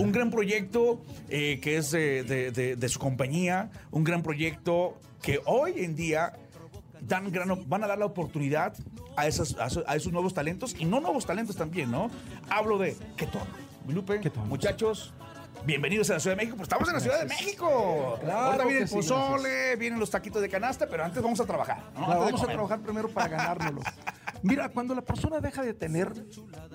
Un 0.05 0.11
gran 0.11 0.31
proyecto 0.31 1.01
eh, 1.29 1.59
que 1.61 1.77
es 1.77 1.91
de, 1.91 2.23
de- 2.23 2.51
de- 2.51 2.75
de 2.75 2.89
su 2.89 2.97
compañía, 2.99 3.69
un 3.91 4.03
gran 4.03 4.23
proyecto 4.23 4.99
que 5.21 5.39
hoy 5.45 5.73
en 5.77 5.95
día 5.95 6.33
dan 7.01 7.31
gran- 7.31 7.67
van 7.69 7.83
a 7.83 7.87
dar 7.87 7.97
la 7.99 8.05
oportunidad 8.05 8.73
a, 9.15 9.27
esas, 9.27 9.55
a, 9.59 9.67
esos, 9.67 9.83
a 9.87 9.95
esos 9.95 10.11
nuevos 10.11 10.33
talentos 10.33 10.75
y 10.77 10.85
no 10.85 10.99
nuevos 10.99 11.25
talentos 11.25 11.55
también, 11.55 11.91
¿no? 11.91 12.09
Hablo 12.49 12.77
de 12.77 12.97
¿Qué 13.17 13.27
tono? 13.27 13.45
Lupe, 13.87 14.19
muchachos, 14.47 15.13
bienvenidos 15.63 16.09
a 16.09 16.13
la 16.13 16.19
Ciudad 16.19 16.35
de 16.35 16.37
México, 16.37 16.57
pues 16.57 16.65
estamos 16.65 16.87
en 16.87 16.95
la 16.95 16.99
Ciudad 16.99 17.19
de 17.19 17.25
México. 17.25 18.17
Claro 18.19 18.39
Ahorita 18.39 18.65
viene 18.65 18.81
el 18.81 18.87
sí, 18.87 18.95
pozole, 18.95 19.75
vienen 19.75 19.99
los 19.99 20.09
taquitos 20.09 20.41
de 20.41 20.49
canasta, 20.49 20.87
pero 20.87 21.03
antes 21.03 21.21
vamos 21.21 21.39
a 21.39 21.45
trabajar. 21.45 21.83
¿no? 21.93 22.05
Claro, 22.05 22.21
vamos 22.21 22.43
a 22.43 22.47
trabajar 22.47 22.79
primero 22.81 23.09
para 23.09 23.27
ganárnoslo. 23.27 23.81
Mira, 24.41 24.69
cuando 24.69 24.93
la 24.95 25.01
persona 25.01 25.39
deja 25.39 25.63
de 25.63 25.73
tener 25.73 26.11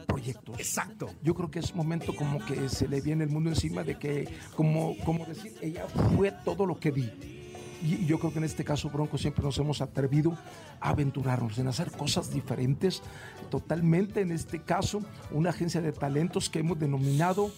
proyectos. 0.06 0.58
Exacto. 0.58 1.10
Yo 1.22 1.34
creo 1.34 1.50
que 1.50 1.58
es 1.58 1.74
momento 1.74 2.14
como 2.14 2.44
que 2.44 2.68
se 2.68 2.88
le 2.88 3.00
viene 3.00 3.24
el 3.24 3.30
mundo 3.30 3.50
encima 3.50 3.84
de 3.84 3.98
que, 3.98 4.28
como, 4.56 4.96
como 5.04 5.24
decir, 5.24 5.56
ella 5.60 5.86
fue 6.16 6.32
todo 6.44 6.66
lo 6.66 6.78
que 6.78 6.90
di. 6.90 7.39
Y 7.82 8.06
yo 8.06 8.18
creo 8.18 8.32
que 8.32 8.38
en 8.38 8.44
este 8.44 8.64
caso, 8.64 8.90
Bronco, 8.90 9.16
siempre 9.18 9.44
nos 9.44 9.56
hemos 9.58 9.80
atrevido 9.80 10.36
a 10.80 10.90
aventurarnos 10.90 11.58
en 11.58 11.68
hacer 11.68 11.90
cosas 11.90 12.30
diferentes, 12.32 13.02
totalmente. 13.50 14.20
En 14.20 14.32
este 14.32 14.60
caso, 14.60 15.02
una 15.30 15.50
agencia 15.50 15.80
de 15.80 15.92
talentos 15.92 16.50
que 16.50 16.58
hemos 16.58 16.78
denominado 16.78 17.50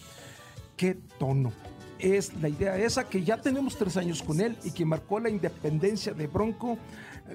¿Qué 0.75 0.97
tono? 1.19 1.53
Es 2.03 2.33
la 2.41 2.49
idea 2.49 2.77
esa 2.77 3.05
que 3.05 3.23
ya 3.23 3.37
tenemos 3.37 3.77
tres 3.77 3.97
años 3.97 4.21
con 4.21 4.39
él 4.41 4.57
y 4.63 4.71
que 4.71 4.85
marcó 4.85 5.19
la 5.19 5.29
independencia 5.29 6.13
de 6.13 6.27
Bronco 6.27 6.77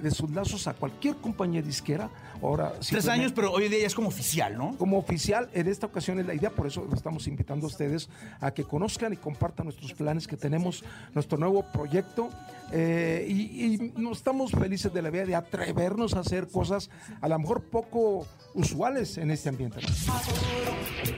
de 0.01 0.11
sus 0.11 0.29
lazos 0.31 0.67
a 0.67 0.73
cualquier 0.73 1.15
compañía 1.15 1.61
disquera. 1.63 2.09
Ahora, 2.43 2.73
Tres 2.87 3.07
años, 3.07 3.31
pero 3.33 3.51
hoy 3.51 3.65
en 3.65 3.71
día 3.71 3.79
ya 3.81 3.87
es 3.87 3.95
como 3.95 4.09
oficial, 4.09 4.55
¿no? 4.55 4.77
como 4.77 4.97
oficial, 4.99 5.49
en 5.53 5.67
esta 5.67 5.87
ocasión 5.87 6.19
es 6.19 6.27
la 6.27 6.35
idea, 6.35 6.51
por 6.51 6.67
eso 6.67 6.85
lo 6.87 6.95
estamos 6.95 7.27
invitando 7.27 7.65
a 7.65 7.69
ustedes 7.69 8.07
a 8.39 8.51
que 8.51 8.63
conozcan 8.63 9.13
y 9.13 9.17
compartan 9.17 9.65
nuestros 9.65 9.93
planes 9.93 10.27
que 10.27 10.37
tenemos, 10.37 10.83
nuestro 11.13 11.37
nuevo 11.37 11.65
proyecto. 11.73 12.29
eh, 12.71 13.25
y, 13.27 13.75
y 13.75 13.93
nos 13.97 14.17
estamos 14.19 14.51
felices 14.51 14.93
de 14.93 15.01
la 15.01 15.09
vida 15.09 15.25
de 15.25 15.35
atrevernos 15.35 16.13
a 16.13 16.19
hacer 16.19 16.47
cosas 16.47 16.91
a 17.19 17.27
lo 17.27 17.39
mejor 17.39 17.63
poco 17.63 18.27
usuales 18.53 19.17
en 19.17 19.31
este 19.31 19.49
ambiente. 19.49 19.79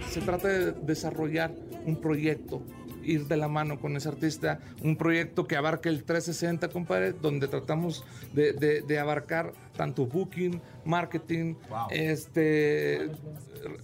Se 0.10 0.22
trata 0.22 0.48
de 0.48 0.72
desarrollar 0.72 1.54
un 1.86 1.96
proyecto, 1.98 2.62
ir 3.04 3.28
de 3.28 3.38
la 3.38 3.48
mano 3.48 3.80
con 3.80 3.96
ese 3.98 4.10
artista, 4.10 4.60
un 4.82 4.96
proyecto 4.96 5.48
que 5.48 5.56
abarque 5.56 5.90
el 5.90 6.04
360, 6.04 6.70
compadre, 6.70 7.14
donde 7.14 7.48
tratamos 7.48 8.04
de, 8.34 8.54
de- 8.54 8.82
de 8.82 9.00
abarcar 9.00 9.54
tanto 9.76 10.06
booking, 10.06 10.62
marketing, 10.86 11.56
este, 11.90 13.10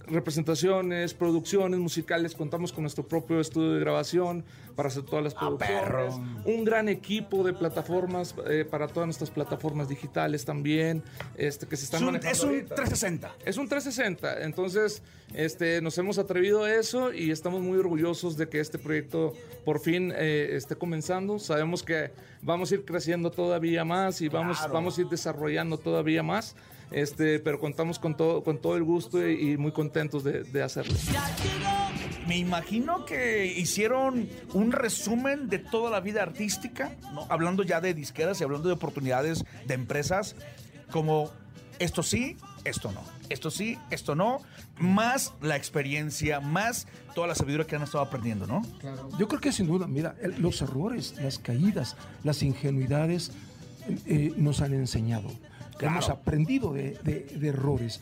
representaciones, 0.06 1.14
producciones 1.14 1.78
musicales. 1.80 2.34
Contamos 2.34 2.72
con 2.72 2.82
nuestro 2.82 3.06
propio 3.06 3.40
estudio 3.40 3.74
de 3.74 3.80
grabación 3.80 4.44
para 4.74 4.88
hacer 4.88 5.02
todas 5.04 5.24
las 5.24 5.34
producciones. 5.34 5.80
perro. 5.82 6.14
Un 6.44 6.64
gran 6.64 6.88
equipo 6.88 7.42
de 7.44 7.52
plataformas 7.52 8.34
eh, 8.48 8.64
para 8.68 8.86
todas 8.86 9.06
nuestras 9.06 9.30
plataformas 9.30 9.88
digitales 9.88 10.44
también, 10.44 11.02
este, 11.36 11.66
que 11.66 11.76
se 11.76 11.84
están 11.84 11.98
Es 11.98 12.06
un- 12.06 12.12
manejando 12.12 12.36
es 12.36 12.42
un 12.44 12.48
ahorita. 12.50 12.74
360. 12.74 13.34
Es 13.44 13.56
un 13.56 13.68
360. 13.68 14.42
Entonces, 14.44 15.02
este, 15.34 15.80
nos 15.80 15.98
hemos 15.98 16.18
atrevido 16.18 16.64
a 16.64 16.72
eso 16.74 17.12
y 17.12 17.30
estamos 17.30 17.60
muy 17.60 17.78
orgullosos 17.78 18.36
de 18.36 18.48
que 18.48 18.60
este 18.60 18.78
proyecto 18.78 19.32
por 19.64 19.80
fin 19.80 20.12
eh, 20.16 20.50
esté 20.52 20.76
comenzando. 20.76 21.38
Sabemos 21.38 21.82
que 21.82 22.10
vamos 22.42 22.70
a 22.70 22.74
ir 22.76 22.84
creciendo 22.84 23.30
todavía 23.30 23.84
más 23.84 24.20
y 24.20 24.28
vamos, 24.28 24.58
Claro. 24.58 24.72
vamos 24.74 24.98
a 24.98 25.00
ir 25.02 25.08
desarrollando 25.08 25.78
todavía 25.78 26.22
más. 26.22 26.54
Este, 26.90 27.38
pero 27.38 27.60
contamos 27.60 27.98
con 27.98 28.16
todo, 28.16 28.42
con 28.42 28.56
todo 28.62 28.74
el 28.76 28.82
gusto 28.82 29.26
y, 29.28 29.50
y 29.52 29.56
muy 29.58 29.72
contentos 29.72 30.24
de, 30.24 30.42
de 30.44 30.62
hacerlo. 30.62 30.94
Me 32.26 32.36
imagino 32.38 33.04
que 33.04 33.46
hicieron 33.46 34.28
un 34.54 34.72
resumen 34.72 35.48
de 35.48 35.58
toda 35.58 35.90
la 35.90 36.00
vida 36.00 36.22
artística, 36.22 36.92
¿no? 37.14 37.26
hablando 37.28 37.62
ya 37.62 37.80
de 37.82 37.92
disqueras 37.94 38.40
y 38.40 38.44
hablando 38.44 38.68
de 38.68 38.74
oportunidades 38.74 39.44
de 39.66 39.74
empresas, 39.74 40.34
como 40.90 41.30
esto 41.78 42.02
sí, 42.02 42.36
esto 42.64 42.90
no, 42.92 43.02
esto 43.30 43.50
sí, 43.50 43.78
esto 43.90 44.14
no, 44.14 44.40
más 44.78 45.34
la 45.42 45.56
experiencia, 45.56 46.40
más 46.40 46.86
toda 47.14 47.26
la 47.26 47.34
sabiduría 47.34 47.66
que 47.66 47.76
han 47.76 47.82
estado 47.82 48.02
aprendiendo, 48.04 48.46
¿no? 48.46 48.62
Yo 49.18 49.28
creo 49.28 49.40
que 49.40 49.52
sin 49.52 49.66
duda, 49.66 49.86
mira, 49.86 50.14
el- 50.22 50.40
los 50.40 50.60
errores, 50.62 51.14
las 51.22 51.38
caídas, 51.38 51.96
las 52.24 52.42
ingenuidades 52.42 53.32
eh, 54.06 54.32
nos 54.36 54.60
han 54.60 54.74
enseñado. 54.74 55.28
Claro. 55.78 55.94
Hemos 55.94 56.08
aprendido 56.10 56.72
de, 56.72 56.98
de- 57.04 57.20
de 57.38 57.48
errores. 57.48 58.00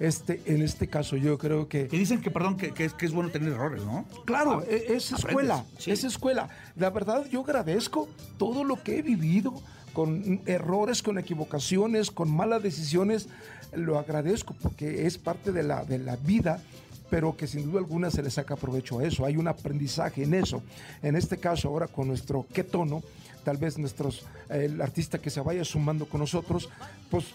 Este, 0.00 0.42
en 0.46 0.60
este 0.62 0.88
caso, 0.88 1.16
yo 1.16 1.38
creo 1.38 1.68
que. 1.68 1.86
Que 1.86 1.96
dicen 1.98 2.20
que, 2.20 2.30
perdón, 2.30 2.56
que, 2.56 2.72
que 2.74 2.84
es, 2.84 2.92
que 2.94 3.06
es 3.06 3.12
bueno 3.12 3.30
tener 3.30 3.50
errores, 3.52 3.84
¿no? 3.84 4.04
Claro, 4.24 4.62
Ah, 4.62 4.66
e- 4.68 4.94
es 4.96 5.12
escuela, 5.12 5.64
sí. 5.78 5.92
es 5.92 6.02
escuela. 6.02 6.48
La 6.76 6.90
verdad, 6.90 7.24
yo 7.30 7.42
agradezco 7.42 8.08
todo 8.36 8.64
lo 8.64 8.82
que 8.82 8.98
he 8.98 9.02
vivido 9.02 9.54
con 9.94 10.42
errores, 10.44 11.02
con 11.02 11.16
equivocaciones, 11.18 12.10
con 12.10 12.30
malas 12.30 12.62
decisiones. 12.62 13.28
Lo 13.72 13.98
agradezco 13.98 14.54
porque 14.62 15.06
es 15.06 15.16
parte 15.16 15.50
de 15.52 15.62
la, 15.62 15.84
de 15.84 15.98
la 15.98 16.16
vida 16.16 16.62
pero 17.10 17.36
que 17.36 17.46
sin 17.46 17.70
duda 17.70 17.78
alguna 17.78 18.10
se 18.10 18.22
le 18.24 18.30
saca 18.30 18.56
provecho 18.56 18.98
a 18.98 19.04
eso. 19.04 19.24
Hay 19.24 19.36
un 19.36 19.46
aprendizaje 19.46 20.24
en 20.24 20.34
eso. 20.34 20.62
En 21.00 21.14
este 21.14 21.36
caso, 21.36 21.68
ahora 21.68 21.86
con 21.86 22.08
nuestro 22.08 22.44
qué 22.52 22.64
tono, 22.64 23.04
tal 23.44 23.56
vez 23.56 23.78
nuestros, 23.78 24.22
eh, 24.50 24.64
el 24.64 24.80
artista 24.80 25.18
que 25.18 25.30
se 25.30 25.40
vaya 25.40 25.64
sumando 25.64 26.06
con 26.06 26.20
nosotros, 26.20 26.68
pues 27.10 27.26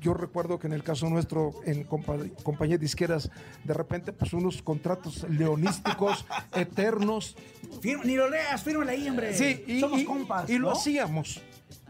yo 0.00 0.14
recuerdo 0.14 0.58
que 0.58 0.68
en 0.68 0.72
el 0.72 0.82
caso 0.82 1.10
nuestro, 1.10 1.52
en 1.66 1.86
compa- 1.86 2.30
compañías 2.44 2.80
disqueras, 2.80 3.28
de 3.64 3.74
repente, 3.74 4.12
pues 4.12 4.32
unos 4.32 4.62
contratos 4.62 5.26
leonísticos 5.28 6.24
eternos. 6.54 7.36
Firma- 7.82 8.04
ni 8.04 8.14
lo 8.14 8.30
leas, 8.30 8.62
fírmale 8.62 8.92
ahí, 8.92 9.06
hombre. 9.08 9.34
Sí, 9.34 9.64
y, 9.66 9.80
Somos 9.80 10.00
y- 10.00 10.04
compas. 10.06 10.48
y 10.48 10.56
lo 10.56 10.70
hacíamos. 10.70 11.42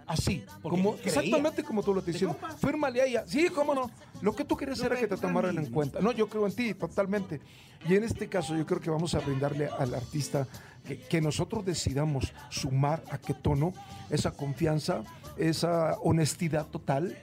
Así, 0.06 0.44
como, 0.62 0.94
exactamente 1.04 1.64
como 1.64 1.82
tú 1.82 1.92
lo 1.92 2.00
estás 2.00 2.14
diciendo. 2.14 2.38
Fírmale 2.58 3.02
a 3.02 3.06
ella. 3.06 3.24
Sí, 3.26 3.48
cómo 3.48 3.74
no. 3.74 3.90
Lo 4.22 4.34
que 4.34 4.44
tú 4.44 4.56
querías 4.56 4.80
era 4.80 4.96
que 4.96 5.08
te 5.08 5.16
tomaran 5.16 5.58
en 5.58 5.66
cuenta. 5.66 6.00
No, 6.00 6.12
yo 6.12 6.28
creo 6.28 6.46
en 6.46 6.54
ti, 6.54 6.74
totalmente. 6.74 7.40
Y 7.88 7.94
en 7.94 8.04
este 8.04 8.28
caso, 8.28 8.56
yo 8.56 8.64
creo 8.64 8.80
que 8.80 8.90
vamos 8.90 9.14
a 9.14 9.18
brindarle 9.18 9.68
al 9.78 9.94
artista 9.94 10.46
que, 10.84 10.98
que 10.98 11.20
nosotros 11.20 11.64
decidamos 11.64 12.32
sumar 12.50 13.02
a 13.10 13.18
qué 13.18 13.34
tono 13.34 13.72
esa 14.08 14.30
confianza, 14.30 15.02
esa 15.36 15.98
honestidad 16.00 16.66
total. 16.66 17.18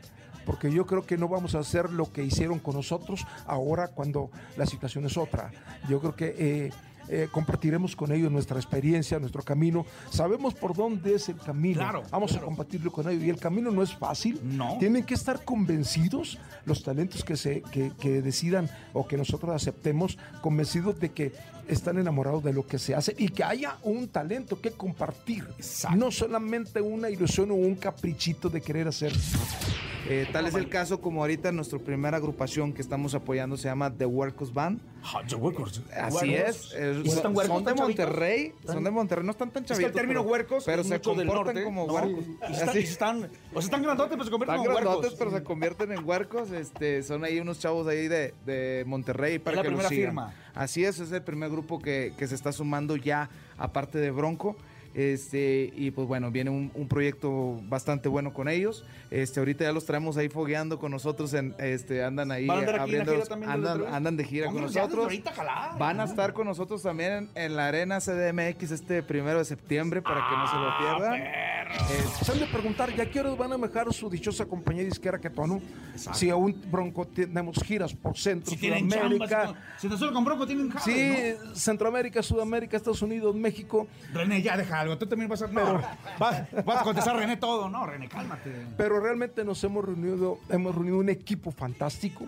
Porque 0.46 0.70
yo 0.70 0.86
creo 0.86 1.04
que 1.06 1.18
no 1.18 1.30
vamos 1.30 1.56
a 1.56 1.60
hacer 1.60 1.90
lo 1.90 2.12
que 2.12 2.22
hicieron 2.22 2.60
con 2.60 2.76
nosotros 2.76 3.26
ahora 3.46 3.88
cuando 3.88 4.30
la 4.58 4.66
situación 4.66 5.06
es 5.06 5.16
otra. 5.16 5.52
Yo 5.88 6.02
creo 6.02 6.16
que 6.18 6.36
eh, 6.38 6.72
eh, 7.08 7.28
compartiremos 7.32 7.96
con 7.96 8.12
ellos 8.12 8.32
nuestra 8.32 8.58
experiencia, 8.58 9.20
nuestro 9.20 9.44
camino. 9.44 9.86
Sabemos 10.10 10.54
por 10.54 10.76
dónde 10.76 11.16
es 11.16 11.30
el 11.30 11.38
camino. 11.38 11.80
Claro, 11.80 12.04
Vamos 12.12 12.36
a 12.36 12.42
compartirlo 12.42 12.92
con 12.92 13.10
ellos. 13.10 13.24
Y 13.24 13.30
el 13.30 13.40
camino 13.40 13.72
no 13.72 13.84
es 13.84 13.94
fácil. 13.94 14.40
No. 14.44 14.78
Tienen 14.80 15.04
que 15.04 15.14
estar 15.14 15.44
convencidos 15.44 16.38
los 16.66 16.84
talentos 16.84 17.24
que, 17.24 17.36
se, 17.36 17.62
que, 17.62 17.92
que 18.00 18.22
decidan 18.22 18.70
o 18.94 19.08
que 19.08 19.18
nosotros 19.18 19.54
aceptemos, 19.54 20.18
convencidos 20.42 21.00
de 21.00 21.10
que 21.12 21.34
están 21.68 21.98
enamorados 21.98 22.44
de 22.44 22.54
lo 22.54 22.66
que 22.66 22.78
se 22.80 22.96
hace 22.96 23.16
y 23.18 23.30
que 23.30 23.44
haya 23.44 23.78
un 23.84 24.08
talento 24.08 24.60
que 24.60 24.72
compartir. 24.72 25.48
No 25.96 26.12
solamente 26.12 26.82
una 26.82 27.10
ilusión 27.10 27.52
o 27.52 27.56
un 27.56 27.76
caprichito 27.76 28.50
de 28.50 28.62
querer 28.62 28.88
hacer. 28.88 29.14
Eh, 30.10 30.28
tal 30.34 30.46
es 30.48 30.54
el 30.56 30.68
caso 30.68 31.00
como 31.00 31.22
ahorita 31.22 31.52
nuestra 31.54 31.80
primera 31.80 32.18
agrupación 32.18 32.74
que 32.74 32.82
estamos 32.82 33.16
apoyando 33.16 33.56
se 33.56 33.70
llama 33.70 33.90
The 33.90 34.06
Workers 34.06 34.54
Band. 34.54 34.82
The 35.30 35.36
Workers. 35.36 35.82
Así 35.96 36.34
es. 36.34 36.74
eh, 36.76 37.02
¿Y 37.04 37.08
están 37.08 37.24
son, 37.24 37.38
huercos, 37.38 37.56
son 37.56 37.64
de? 37.66 37.74
Monterrey. 37.74 38.54
¿Están? 38.60 38.76
Son 38.76 38.84
de 38.84 38.92
Monterrey. 38.92 39.26
No 39.26 39.32
están 39.32 39.52
tan 39.52 39.64
Es 39.64 39.68
que 39.70 39.74
chavitos. 39.76 39.92
el 39.92 39.96
término 39.96 40.22
pero- 40.22 40.32
huercos 40.32 40.64
Pero 40.66 40.82
es 40.82 40.88
se 40.88 41.00
comportan 41.00 41.28
norte, 41.56 41.64
como 41.64 41.88
¿no? 41.88 41.94
huercos. 41.94 42.26
Y 42.28 42.52
están, 42.54 42.70
Así. 42.70 42.80
y 42.80 42.84
están, 42.84 43.18
o 43.18 43.22
sea, 43.54 43.60
están 43.60 43.82
grandotes, 43.84 44.12
pero 44.12 44.24
se 44.26 44.32
convierten 44.32 44.56
Están 44.56 44.66
como 44.66 44.76
grandotes, 44.76 45.12
huercos. 45.12 45.20
pero 45.20 45.32
se 45.32 45.44
convierten 45.44 45.92
en 45.94 46.08
huercos. 46.08 46.52
Este, 46.52 47.04
son 47.04 47.24
ahí 47.24 47.40
unos 47.40 47.60
chavos 47.60 47.88
ahí 47.88 48.08
de, 48.10 48.34
de 48.46 48.84
Monterrey 48.86 49.40
para 49.40 49.58
la 49.58 49.62
que 49.62 49.70
los 49.70 49.76
primera 49.78 49.90
sigan. 49.90 50.06
firma. 50.12 50.34
Así 50.54 50.84
es, 50.84 51.00
es 51.00 51.12
el 51.14 51.22
primer 51.24 51.50
grupo 51.50 51.80
que, 51.82 52.14
que 52.18 52.28
se 52.28 52.36
está 52.36 52.52
sumando 52.52 52.96
ya, 52.98 53.30
aparte 53.58 53.98
de 54.00 54.12
Bronco. 54.12 54.58
Este, 54.94 55.72
y 55.76 55.92
pues 55.92 56.08
bueno, 56.08 56.30
viene 56.32 56.50
un, 56.50 56.72
un 56.76 56.88
proyecto 56.88 57.60
bastante 57.64 58.10
bueno 58.10 58.34
con 58.34 58.48
ellos. 58.48 58.86
Este, 59.12 59.40
ahorita 59.40 59.64
ya 59.64 59.72
los 59.72 59.86
traemos 59.86 60.18
ahí 60.18 60.30
fogueando 60.30 60.80
con 60.80 60.92
nosotros. 60.92 61.34
En, 61.34 61.56
este, 61.60 62.04
andan 62.04 62.32
ahí 62.32 62.46
¿Van 62.48 62.58
a 62.58 62.60
andar 62.62 62.76
aquí 62.82 62.96
en 62.96 63.08
la 63.08 63.14
abriendo. 63.14 63.52
andan, 63.52 63.94
andan 63.94 64.18
de 64.18 64.24
gira 64.24 64.48
con 64.52 64.62
nosotros. 64.62 65.04
ahorita 65.06 65.32
a 65.32 65.34
jalar. 65.34 65.78
Van 65.80 66.00
a 66.00 66.04
estar 66.04 66.34
con 66.34 66.48
nosotros 66.48 66.82
también 66.84 67.14
en, 67.14 67.30
en 67.36 67.56
la 67.56 67.68
Arena 67.68 68.00
CDMX 68.00 68.72
este 68.72 69.04
primero 69.04 69.40
de 69.40 69.46
septiembre 69.46 70.02
para 70.02 70.28
que 70.30 70.36
no 70.36 70.48
se 70.48 70.56
Ah, 70.56 70.60
lo 70.60 70.78
pierdan. 71.00 71.22
Se 72.24 72.32
han 72.32 72.40
de 72.40 72.46
preguntar, 72.48 72.96
¿ya 72.96 73.10
qué 73.10 73.20
horas 73.20 73.38
van 73.38 73.52
a 73.52 73.58
manejar 73.58 73.92
su 73.94 74.10
dichosa 74.10 74.46
compañía 74.46 74.84
disquera 74.84 75.20
que 75.20 75.30
tono? 75.30 75.62
Si 75.96 76.30
aún 76.30 76.60
Bronco 76.72 77.06
tenemos 77.08 77.58
giras 77.64 77.94
por 77.94 78.18
Centro, 78.18 78.52
Si 78.52 78.58
Sudamérica. 78.58 79.28
chambas, 79.46 79.56
si 79.80 79.90
te 79.90 79.98
solo 79.98 80.14
con 80.14 80.24
Bronco 80.24 80.46
tienen 80.48 80.70
jale, 80.70 80.84
Sí, 80.86 81.38
¿no? 81.50 81.56
Centroamérica, 81.56 82.22
Sudamérica, 82.24 82.78
Estados 82.78 83.02
Unidos, 83.02 83.36
México. 83.36 83.88
René, 84.14 84.42
ya 84.42 84.56
deja 84.56 84.80
algo. 84.80 84.98
Tú 84.98 85.08
también 85.08 85.30
vas 85.30 85.42
a... 85.42 85.48
No, 85.48 85.82
vas, 86.20 86.48
vas 86.66 86.78
a 86.82 86.84
contestar 86.84 87.16
René 87.18 87.38
todo. 87.38 87.70
No, 87.70 87.86
René, 87.86 88.08
cálmate. 88.08 88.52
Pero 88.78 89.00
realmente 89.00 89.44
nos 89.44 89.64
hemos 89.64 89.84
reunido, 89.84 90.40
hemos 90.50 90.74
reunido 90.76 90.98
un 90.98 91.10
equipo 91.10 91.52
fantástico. 91.52 92.26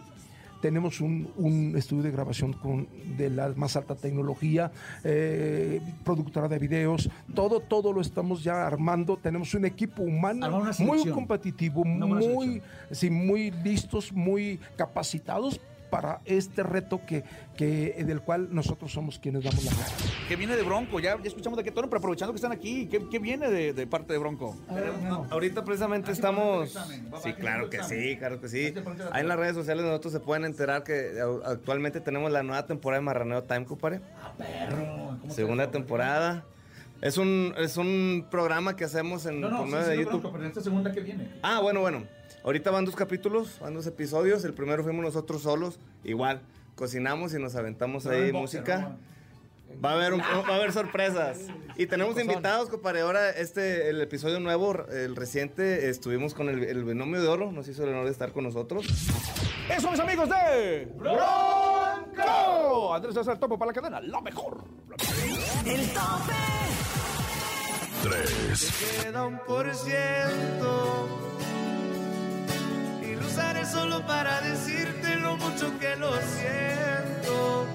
Tenemos 0.65 0.99
un, 0.99 1.27
un 1.37 1.77
estudio 1.77 2.01
de 2.01 2.09
grabación 2.09 2.51
con, 2.53 2.87
de 3.19 3.29
la 3.29 3.49
más 3.49 3.75
alta 3.75 3.93
tecnología, 3.93 4.71
eh, 5.03 5.79
productora 6.03 6.47
de 6.47 6.57
videos, 6.57 7.07
todo, 7.35 7.59
todo 7.59 7.93
lo 7.93 8.01
estamos 8.01 8.43
ya 8.43 8.65
armando. 8.65 9.15
Tenemos 9.15 9.53
un 9.53 9.65
equipo 9.65 10.01
humano 10.01 10.65
muy 10.79 11.07
competitivo, 11.11 11.85
muy, 11.85 12.63
sí, 12.89 13.11
muy 13.11 13.51
listos, 13.51 14.11
muy 14.11 14.59
capacitados 14.75 15.61
para 15.95 16.19
este 16.25 16.61
reto 16.61 17.05
que, 17.05 17.23
que, 17.55 18.03
del 18.05 18.19
cual 18.21 18.49
nosotros 18.51 18.91
somos 18.91 19.17
quienes 19.17 19.45
damos 19.45 19.63
la 19.63 19.71
cara. 19.71 19.87
¿Qué 20.27 20.35
viene 20.35 20.57
de 20.57 20.63
Bronco? 20.63 20.99
Ya, 20.99 21.15
ya 21.15 21.23
escuchamos 21.23 21.55
de 21.55 21.63
qué 21.63 21.71
tono, 21.71 21.87
pero 21.89 21.99
aprovechando 21.99 22.33
que 22.33 22.35
están 22.35 22.51
aquí, 22.51 22.87
¿qué, 22.87 23.07
qué 23.09 23.17
viene 23.17 23.49
de, 23.49 23.71
de 23.71 23.87
parte 23.87 24.11
de 24.11 24.19
Bronco? 24.19 24.57
Ahorita 25.29 25.63
precisamente 25.63 26.11
estamos... 26.11 26.77
Sí, 27.23 27.31
claro 27.33 27.69
que 27.69 27.81
sí, 27.83 28.17
claro 28.17 28.41
que 28.41 28.49
sí. 28.49 28.73
Ahí 29.13 29.21
en 29.21 29.29
las 29.29 29.39
redes 29.39 29.55
sociales 29.55 29.85
nosotros 29.85 30.11
se 30.11 30.19
pueden 30.19 30.43
enterar 30.43 30.83
que 30.83 31.13
actualmente 31.45 32.01
tenemos 32.01 32.29
la 32.29 32.43
nueva 32.43 32.65
temporada 32.65 32.99
de 32.99 33.05
Marraneo 33.05 33.43
Time, 33.43 33.63
compadre. 33.63 34.01
Segunda 35.29 35.71
temporada. 35.71 36.43
Es 37.01 37.17
un, 37.17 37.53
es 37.57 37.77
un 37.77 38.27
programa 38.29 38.75
que 38.75 38.83
hacemos 38.83 39.25
en 39.25 39.39
No, 39.39 39.49
no, 39.49 39.65
sí, 39.65 39.71
de 39.71 39.89
de 39.91 39.97
YouTube. 39.97 40.11
Bronco, 40.19 40.31
pero 40.31 40.43
en 40.43 40.49
esta 40.49 40.61
segunda 40.61 40.91
que 40.91 40.99
viene. 40.99 41.29
Ah, 41.41 41.59
bueno, 41.61 41.79
bueno. 41.79 42.03
Ahorita 42.45 42.69
van 42.71 42.85
dos 42.85 42.95
capítulos, 42.95 43.57
van 43.59 43.73
dos 43.73 43.85
episodios. 43.87 44.45
El 44.45 44.53
primero 44.53 44.83
fuimos 44.83 45.03
nosotros 45.03 45.41
solos. 45.41 45.79
Igual, 46.03 46.41
cocinamos 46.75 47.33
y 47.33 47.39
nos 47.39 47.55
aventamos 47.55 48.03
Pero 48.03 48.15
ahí 48.23 48.31
boxer, 48.31 48.59
música. 48.61 48.97
Va 49.83 49.89
a 49.89 49.93
haber, 49.95 50.13
un- 50.13 50.19
va 50.49 50.53
a 50.53 50.55
haber 50.55 50.71
sorpresas. 50.71 51.39
Y 51.75 51.87
tenemos 51.87 52.17
invitados, 52.21 52.69
compadre. 52.69 53.01
Ahora, 53.01 53.31
este, 53.31 53.89
el 53.89 53.99
episodio 53.99 54.39
nuevo, 54.39 54.85
el 54.91 55.15
reciente, 55.15 55.89
estuvimos 55.89 56.35
con 56.35 56.47
el, 56.49 56.63
el 56.63 56.83
binomio 56.85 57.19
de 57.19 57.27
oro. 57.27 57.51
Nos 57.51 57.67
hizo 57.67 57.83
el 57.83 57.89
honor 57.89 58.05
de 58.05 58.11
estar 58.11 58.31
con 58.31 58.43
nosotros. 58.43 58.85
Eso, 59.67 59.89
mis 59.89 59.99
amigos 59.99 60.29
de 60.29 60.85
Bronco. 60.95 62.93
Andrés 62.93 63.15
César 63.15 63.39
Topo 63.39 63.57
para 63.57 63.71
la 63.71 63.73
cadena, 63.73 63.99
lo 64.01 64.21
mejor. 64.21 64.63
El 65.65 65.87
tope. 65.89 66.33
Tres. 68.03 69.01
Queda 69.03 69.25
un 69.25 69.39
por 69.39 69.73
ciento. 69.73 71.07
Usaré 73.27 73.65
solo 73.65 74.05
para 74.05 74.41
decirte 74.41 75.15
lo 75.17 75.37
mucho 75.37 75.77
que 75.79 75.95
lo 75.95 76.11
siento. 76.13 77.67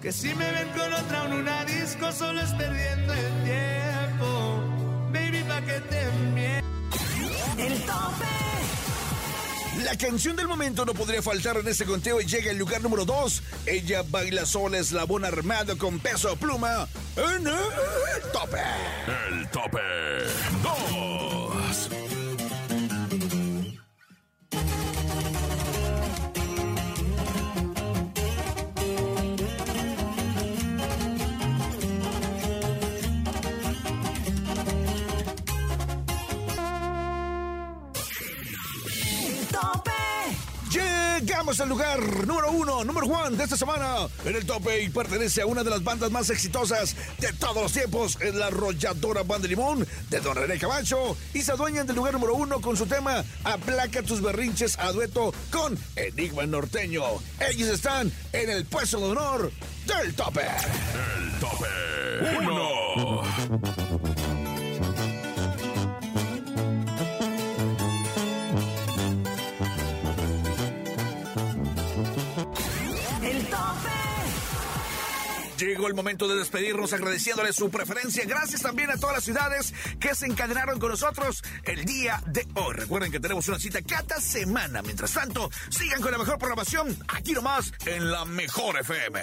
Que 0.00 0.12
si 0.12 0.34
me 0.34 0.50
ven 0.52 0.68
con 0.70 0.92
otra 0.92 1.26
en 1.26 1.32
una 1.32 1.64
disco, 1.64 2.12
solo 2.12 2.40
es 2.40 2.50
perdiendo 2.52 3.12
el 3.12 3.44
tiempo. 3.44 4.62
Baby, 5.12 5.44
pa' 5.44 5.60
que 5.62 5.80
te 5.80 6.10
miento. 6.34 6.66
El 7.58 7.74
tope. 7.82 8.38
La 9.84 9.96
canción 9.96 10.34
del 10.34 10.48
momento 10.48 10.84
no 10.84 10.92
podría 10.92 11.22
faltar 11.22 11.56
en 11.56 11.68
este 11.68 11.84
conteo 11.84 12.20
y 12.20 12.26
llega 12.26 12.50
al 12.50 12.58
lugar 12.58 12.82
número 12.82 13.04
2. 13.04 13.42
Ella 13.66 14.02
baila 14.08 14.44
sola, 14.44 14.78
eslabón 14.78 15.24
armado 15.24 15.78
con 15.78 16.00
peso 16.00 16.36
pluma 16.36 16.88
en 17.16 17.46
el 17.46 18.32
tope. 18.32 18.58
El 19.28 19.48
tope 19.50 19.78
2. 20.62 20.87
Llegamos 41.48 41.60
al 41.60 41.68
lugar 41.70 42.26
número 42.26 42.52
uno, 42.52 42.84
número 42.84 43.06
one 43.06 43.34
de 43.34 43.44
esta 43.44 43.56
semana 43.56 44.06
en 44.26 44.36
el 44.36 44.44
tope 44.44 44.82
y 44.82 44.90
pertenece 44.90 45.40
a 45.40 45.46
una 45.46 45.64
de 45.64 45.70
las 45.70 45.82
bandas 45.82 46.10
más 46.10 46.28
exitosas 46.28 46.94
de 47.18 47.32
todos 47.32 47.62
los 47.62 47.72
tiempos, 47.72 48.18
es 48.20 48.34
la 48.34 48.48
arrolladora 48.48 49.22
Banda 49.22 49.48
Limón 49.48 49.86
de 50.10 50.20
Don 50.20 50.36
René 50.36 50.58
Camacho 50.58 51.16
y 51.32 51.40
se 51.40 51.52
adueñan 51.52 51.86
del 51.86 51.96
lugar 51.96 52.12
número 52.12 52.34
uno 52.34 52.60
con 52.60 52.76
su 52.76 52.84
tema 52.84 53.24
Aplaca 53.44 54.02
tus 54.02 54.20
berrinches 54.20 54.78
a 54.78 54.92
dueto 54.92 55.32
con 55.50 55.78
Enigma 55.96 56.44
Norteño. 56.44 57.02
Ellos 57.40 57.70
están 57.70 58.12
en 58.34 58.50
el 58.50 58.66
puesto 58.66 58.98
de 58.98 59.06
honor 59.06 59.50
del 59.86 60.14
tope. 60.14 60.42
El 60.42 61.40
tope 61.40 61.66
1. 62.46 64.14
Llegó 75.58 75.88
el 75.88 75.94
momento 75.94 76.28
de 76.28 76.36
despedirnos 76.36 76.92
agradeciéndoles 76.92 77.56
su 77.56 77.68
preferencia. 77.68 78.24
Gracias 78.26 78.62
también 78.62 78.92
a 78.92 78.96
todas 78.96 79.16
las 79.16 79.24
ciudades 79.24 79.74
que 79.98 80.14
se 80.14 80.26
encadenaron 80.26 80.78
con 80.78 80.90
nosotros 80.90 81.42
el 81.64 81.84
día 81.84 82.22
de 82.26 82.46
hoy. 82.54 82.74
Recuerden 82.74 83.10
que 83.10 83.18
tenemos 83.18 83.48
una 83.48 83.58
cita 83.58 83.82
cada 83.82 84.20
semana. 84.20 84.82
Mientras 84.82 85.12
tanto, 85.12 85.50
sigan 85.70 86.00
con 86.00 86.12
la 86.12 86.18
mejor 86.18 86.38
programación 86.38 86.96
aquí 87.08 87.32
nomás 87.32 87.72
en 87.86 88.08
la 88.08 88.24
mejor 88.24 88.78
FM. 88.78 89.20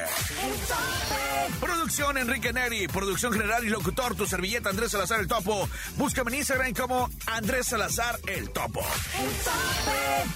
Producción 1.62 2.18
Enrique 2.18 2.52
Neri, 2.52 2.90
producción 2.90 3.32
general 3.32 3.64
y 3.64 3.70
locutor, 3.70 4.16
tu 4.16 4.28
servilleta 4.28 4.70
Andrés 4.70 4.92
Salazar 4.92 5.22
el 5.22 5.28
Topo. 5.28 5.70
Búscame 5.96 6.32
en 6.32 6.40
Instagram 6.40 6.74
como 6.74 7.10
Andrés 7.28 7.68
Salazar 7.68 8.20
el 8.28 8.50
Topo. 8.50 8.86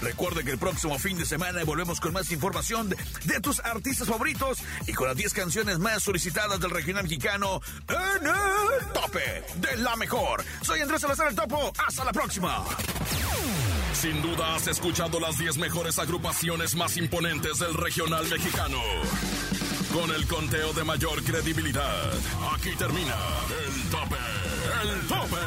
Recuerden 0.02 0.46
que 0.46 0.52
el 0.52 0.60
próximo 0.60 0.98
fin 0.98 1.18
de 1.18 1.26
semana 1.26 1.64
volvemos 1.66 2.00
con 2.00 2.14
más 2.14 2.32
información 2.32 2.90
de, 2.90 3.40
tus 3.42 3.60
artistas 3.60 4.08
favoritos 4.08 4.60
y 4.88 4.94
con 4.94 5.08
las 5.08 5.18
10 5.18 5.34
canciones 5.34 5.80
solicitadas 5.97 6.60
del 6.60 6.71
regional 6.71 7.04
mexicano 7.04 7.62
en 7.88 8.28
el 8.28 8.93
tope 8.93 9.43
de 9.56 9.78
la 9.78 9.95
mejor. 9.95 10.43
Soy 10.62 10.82
Andrés 10.82 11.02
Salazar 11.02 11.30
el 11.30 11.36
Topo. 11.36 11.71
Hasta 11.86 12.04
la 12.04 12.12
próxima. 12.12 12.63
Sin 13.93 14.21
duda 14.21 14.56
has 14.56 14.67
escuchado 14.67 15.19
las 15.19 15.38
10 15.38 15.58
mejores 15.58 15.97
agrupaciones 15.99 16.75
más 16.75 16.97
imponentes 16.97 17.60
del 17.60 17.73
regional 17.73 18.28
mexicano. 18.30 18.78
Con 19.93 20.12
el 20.12 20.28
conteo 20.28 20.73
de 20.73 20.84
mayor 20.84 21.23
credibilidad. 21.23 22.13
Aquí 22.54 22.75
termina 22.78 23.15
el 23.65 23.89
tope. 23.89 24.15
El 24.84 25.08
tope. 25.08 25.41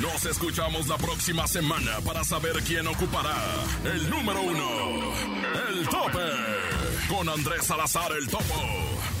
Nos 0.00 0.24
escuchamos 0.26 0.86
la 0.86 0.96
próxima 0.96 1.46
semana 1.46 1.98
para 2.04 2.22
saber 2.24 2.62
quién 2.62 2.86
ocupará 2.86 3.36
el 3.84 4.08
número 4.08 4.40
uno. 4.40 5.14
El 5.68 5.88
tope. 5.88 6.64
Con 7.08 7.28
Andrés 7.28 7.66
Salazar 7.66 8.12
el 8.12 8.28
Topo. 8.28 9.13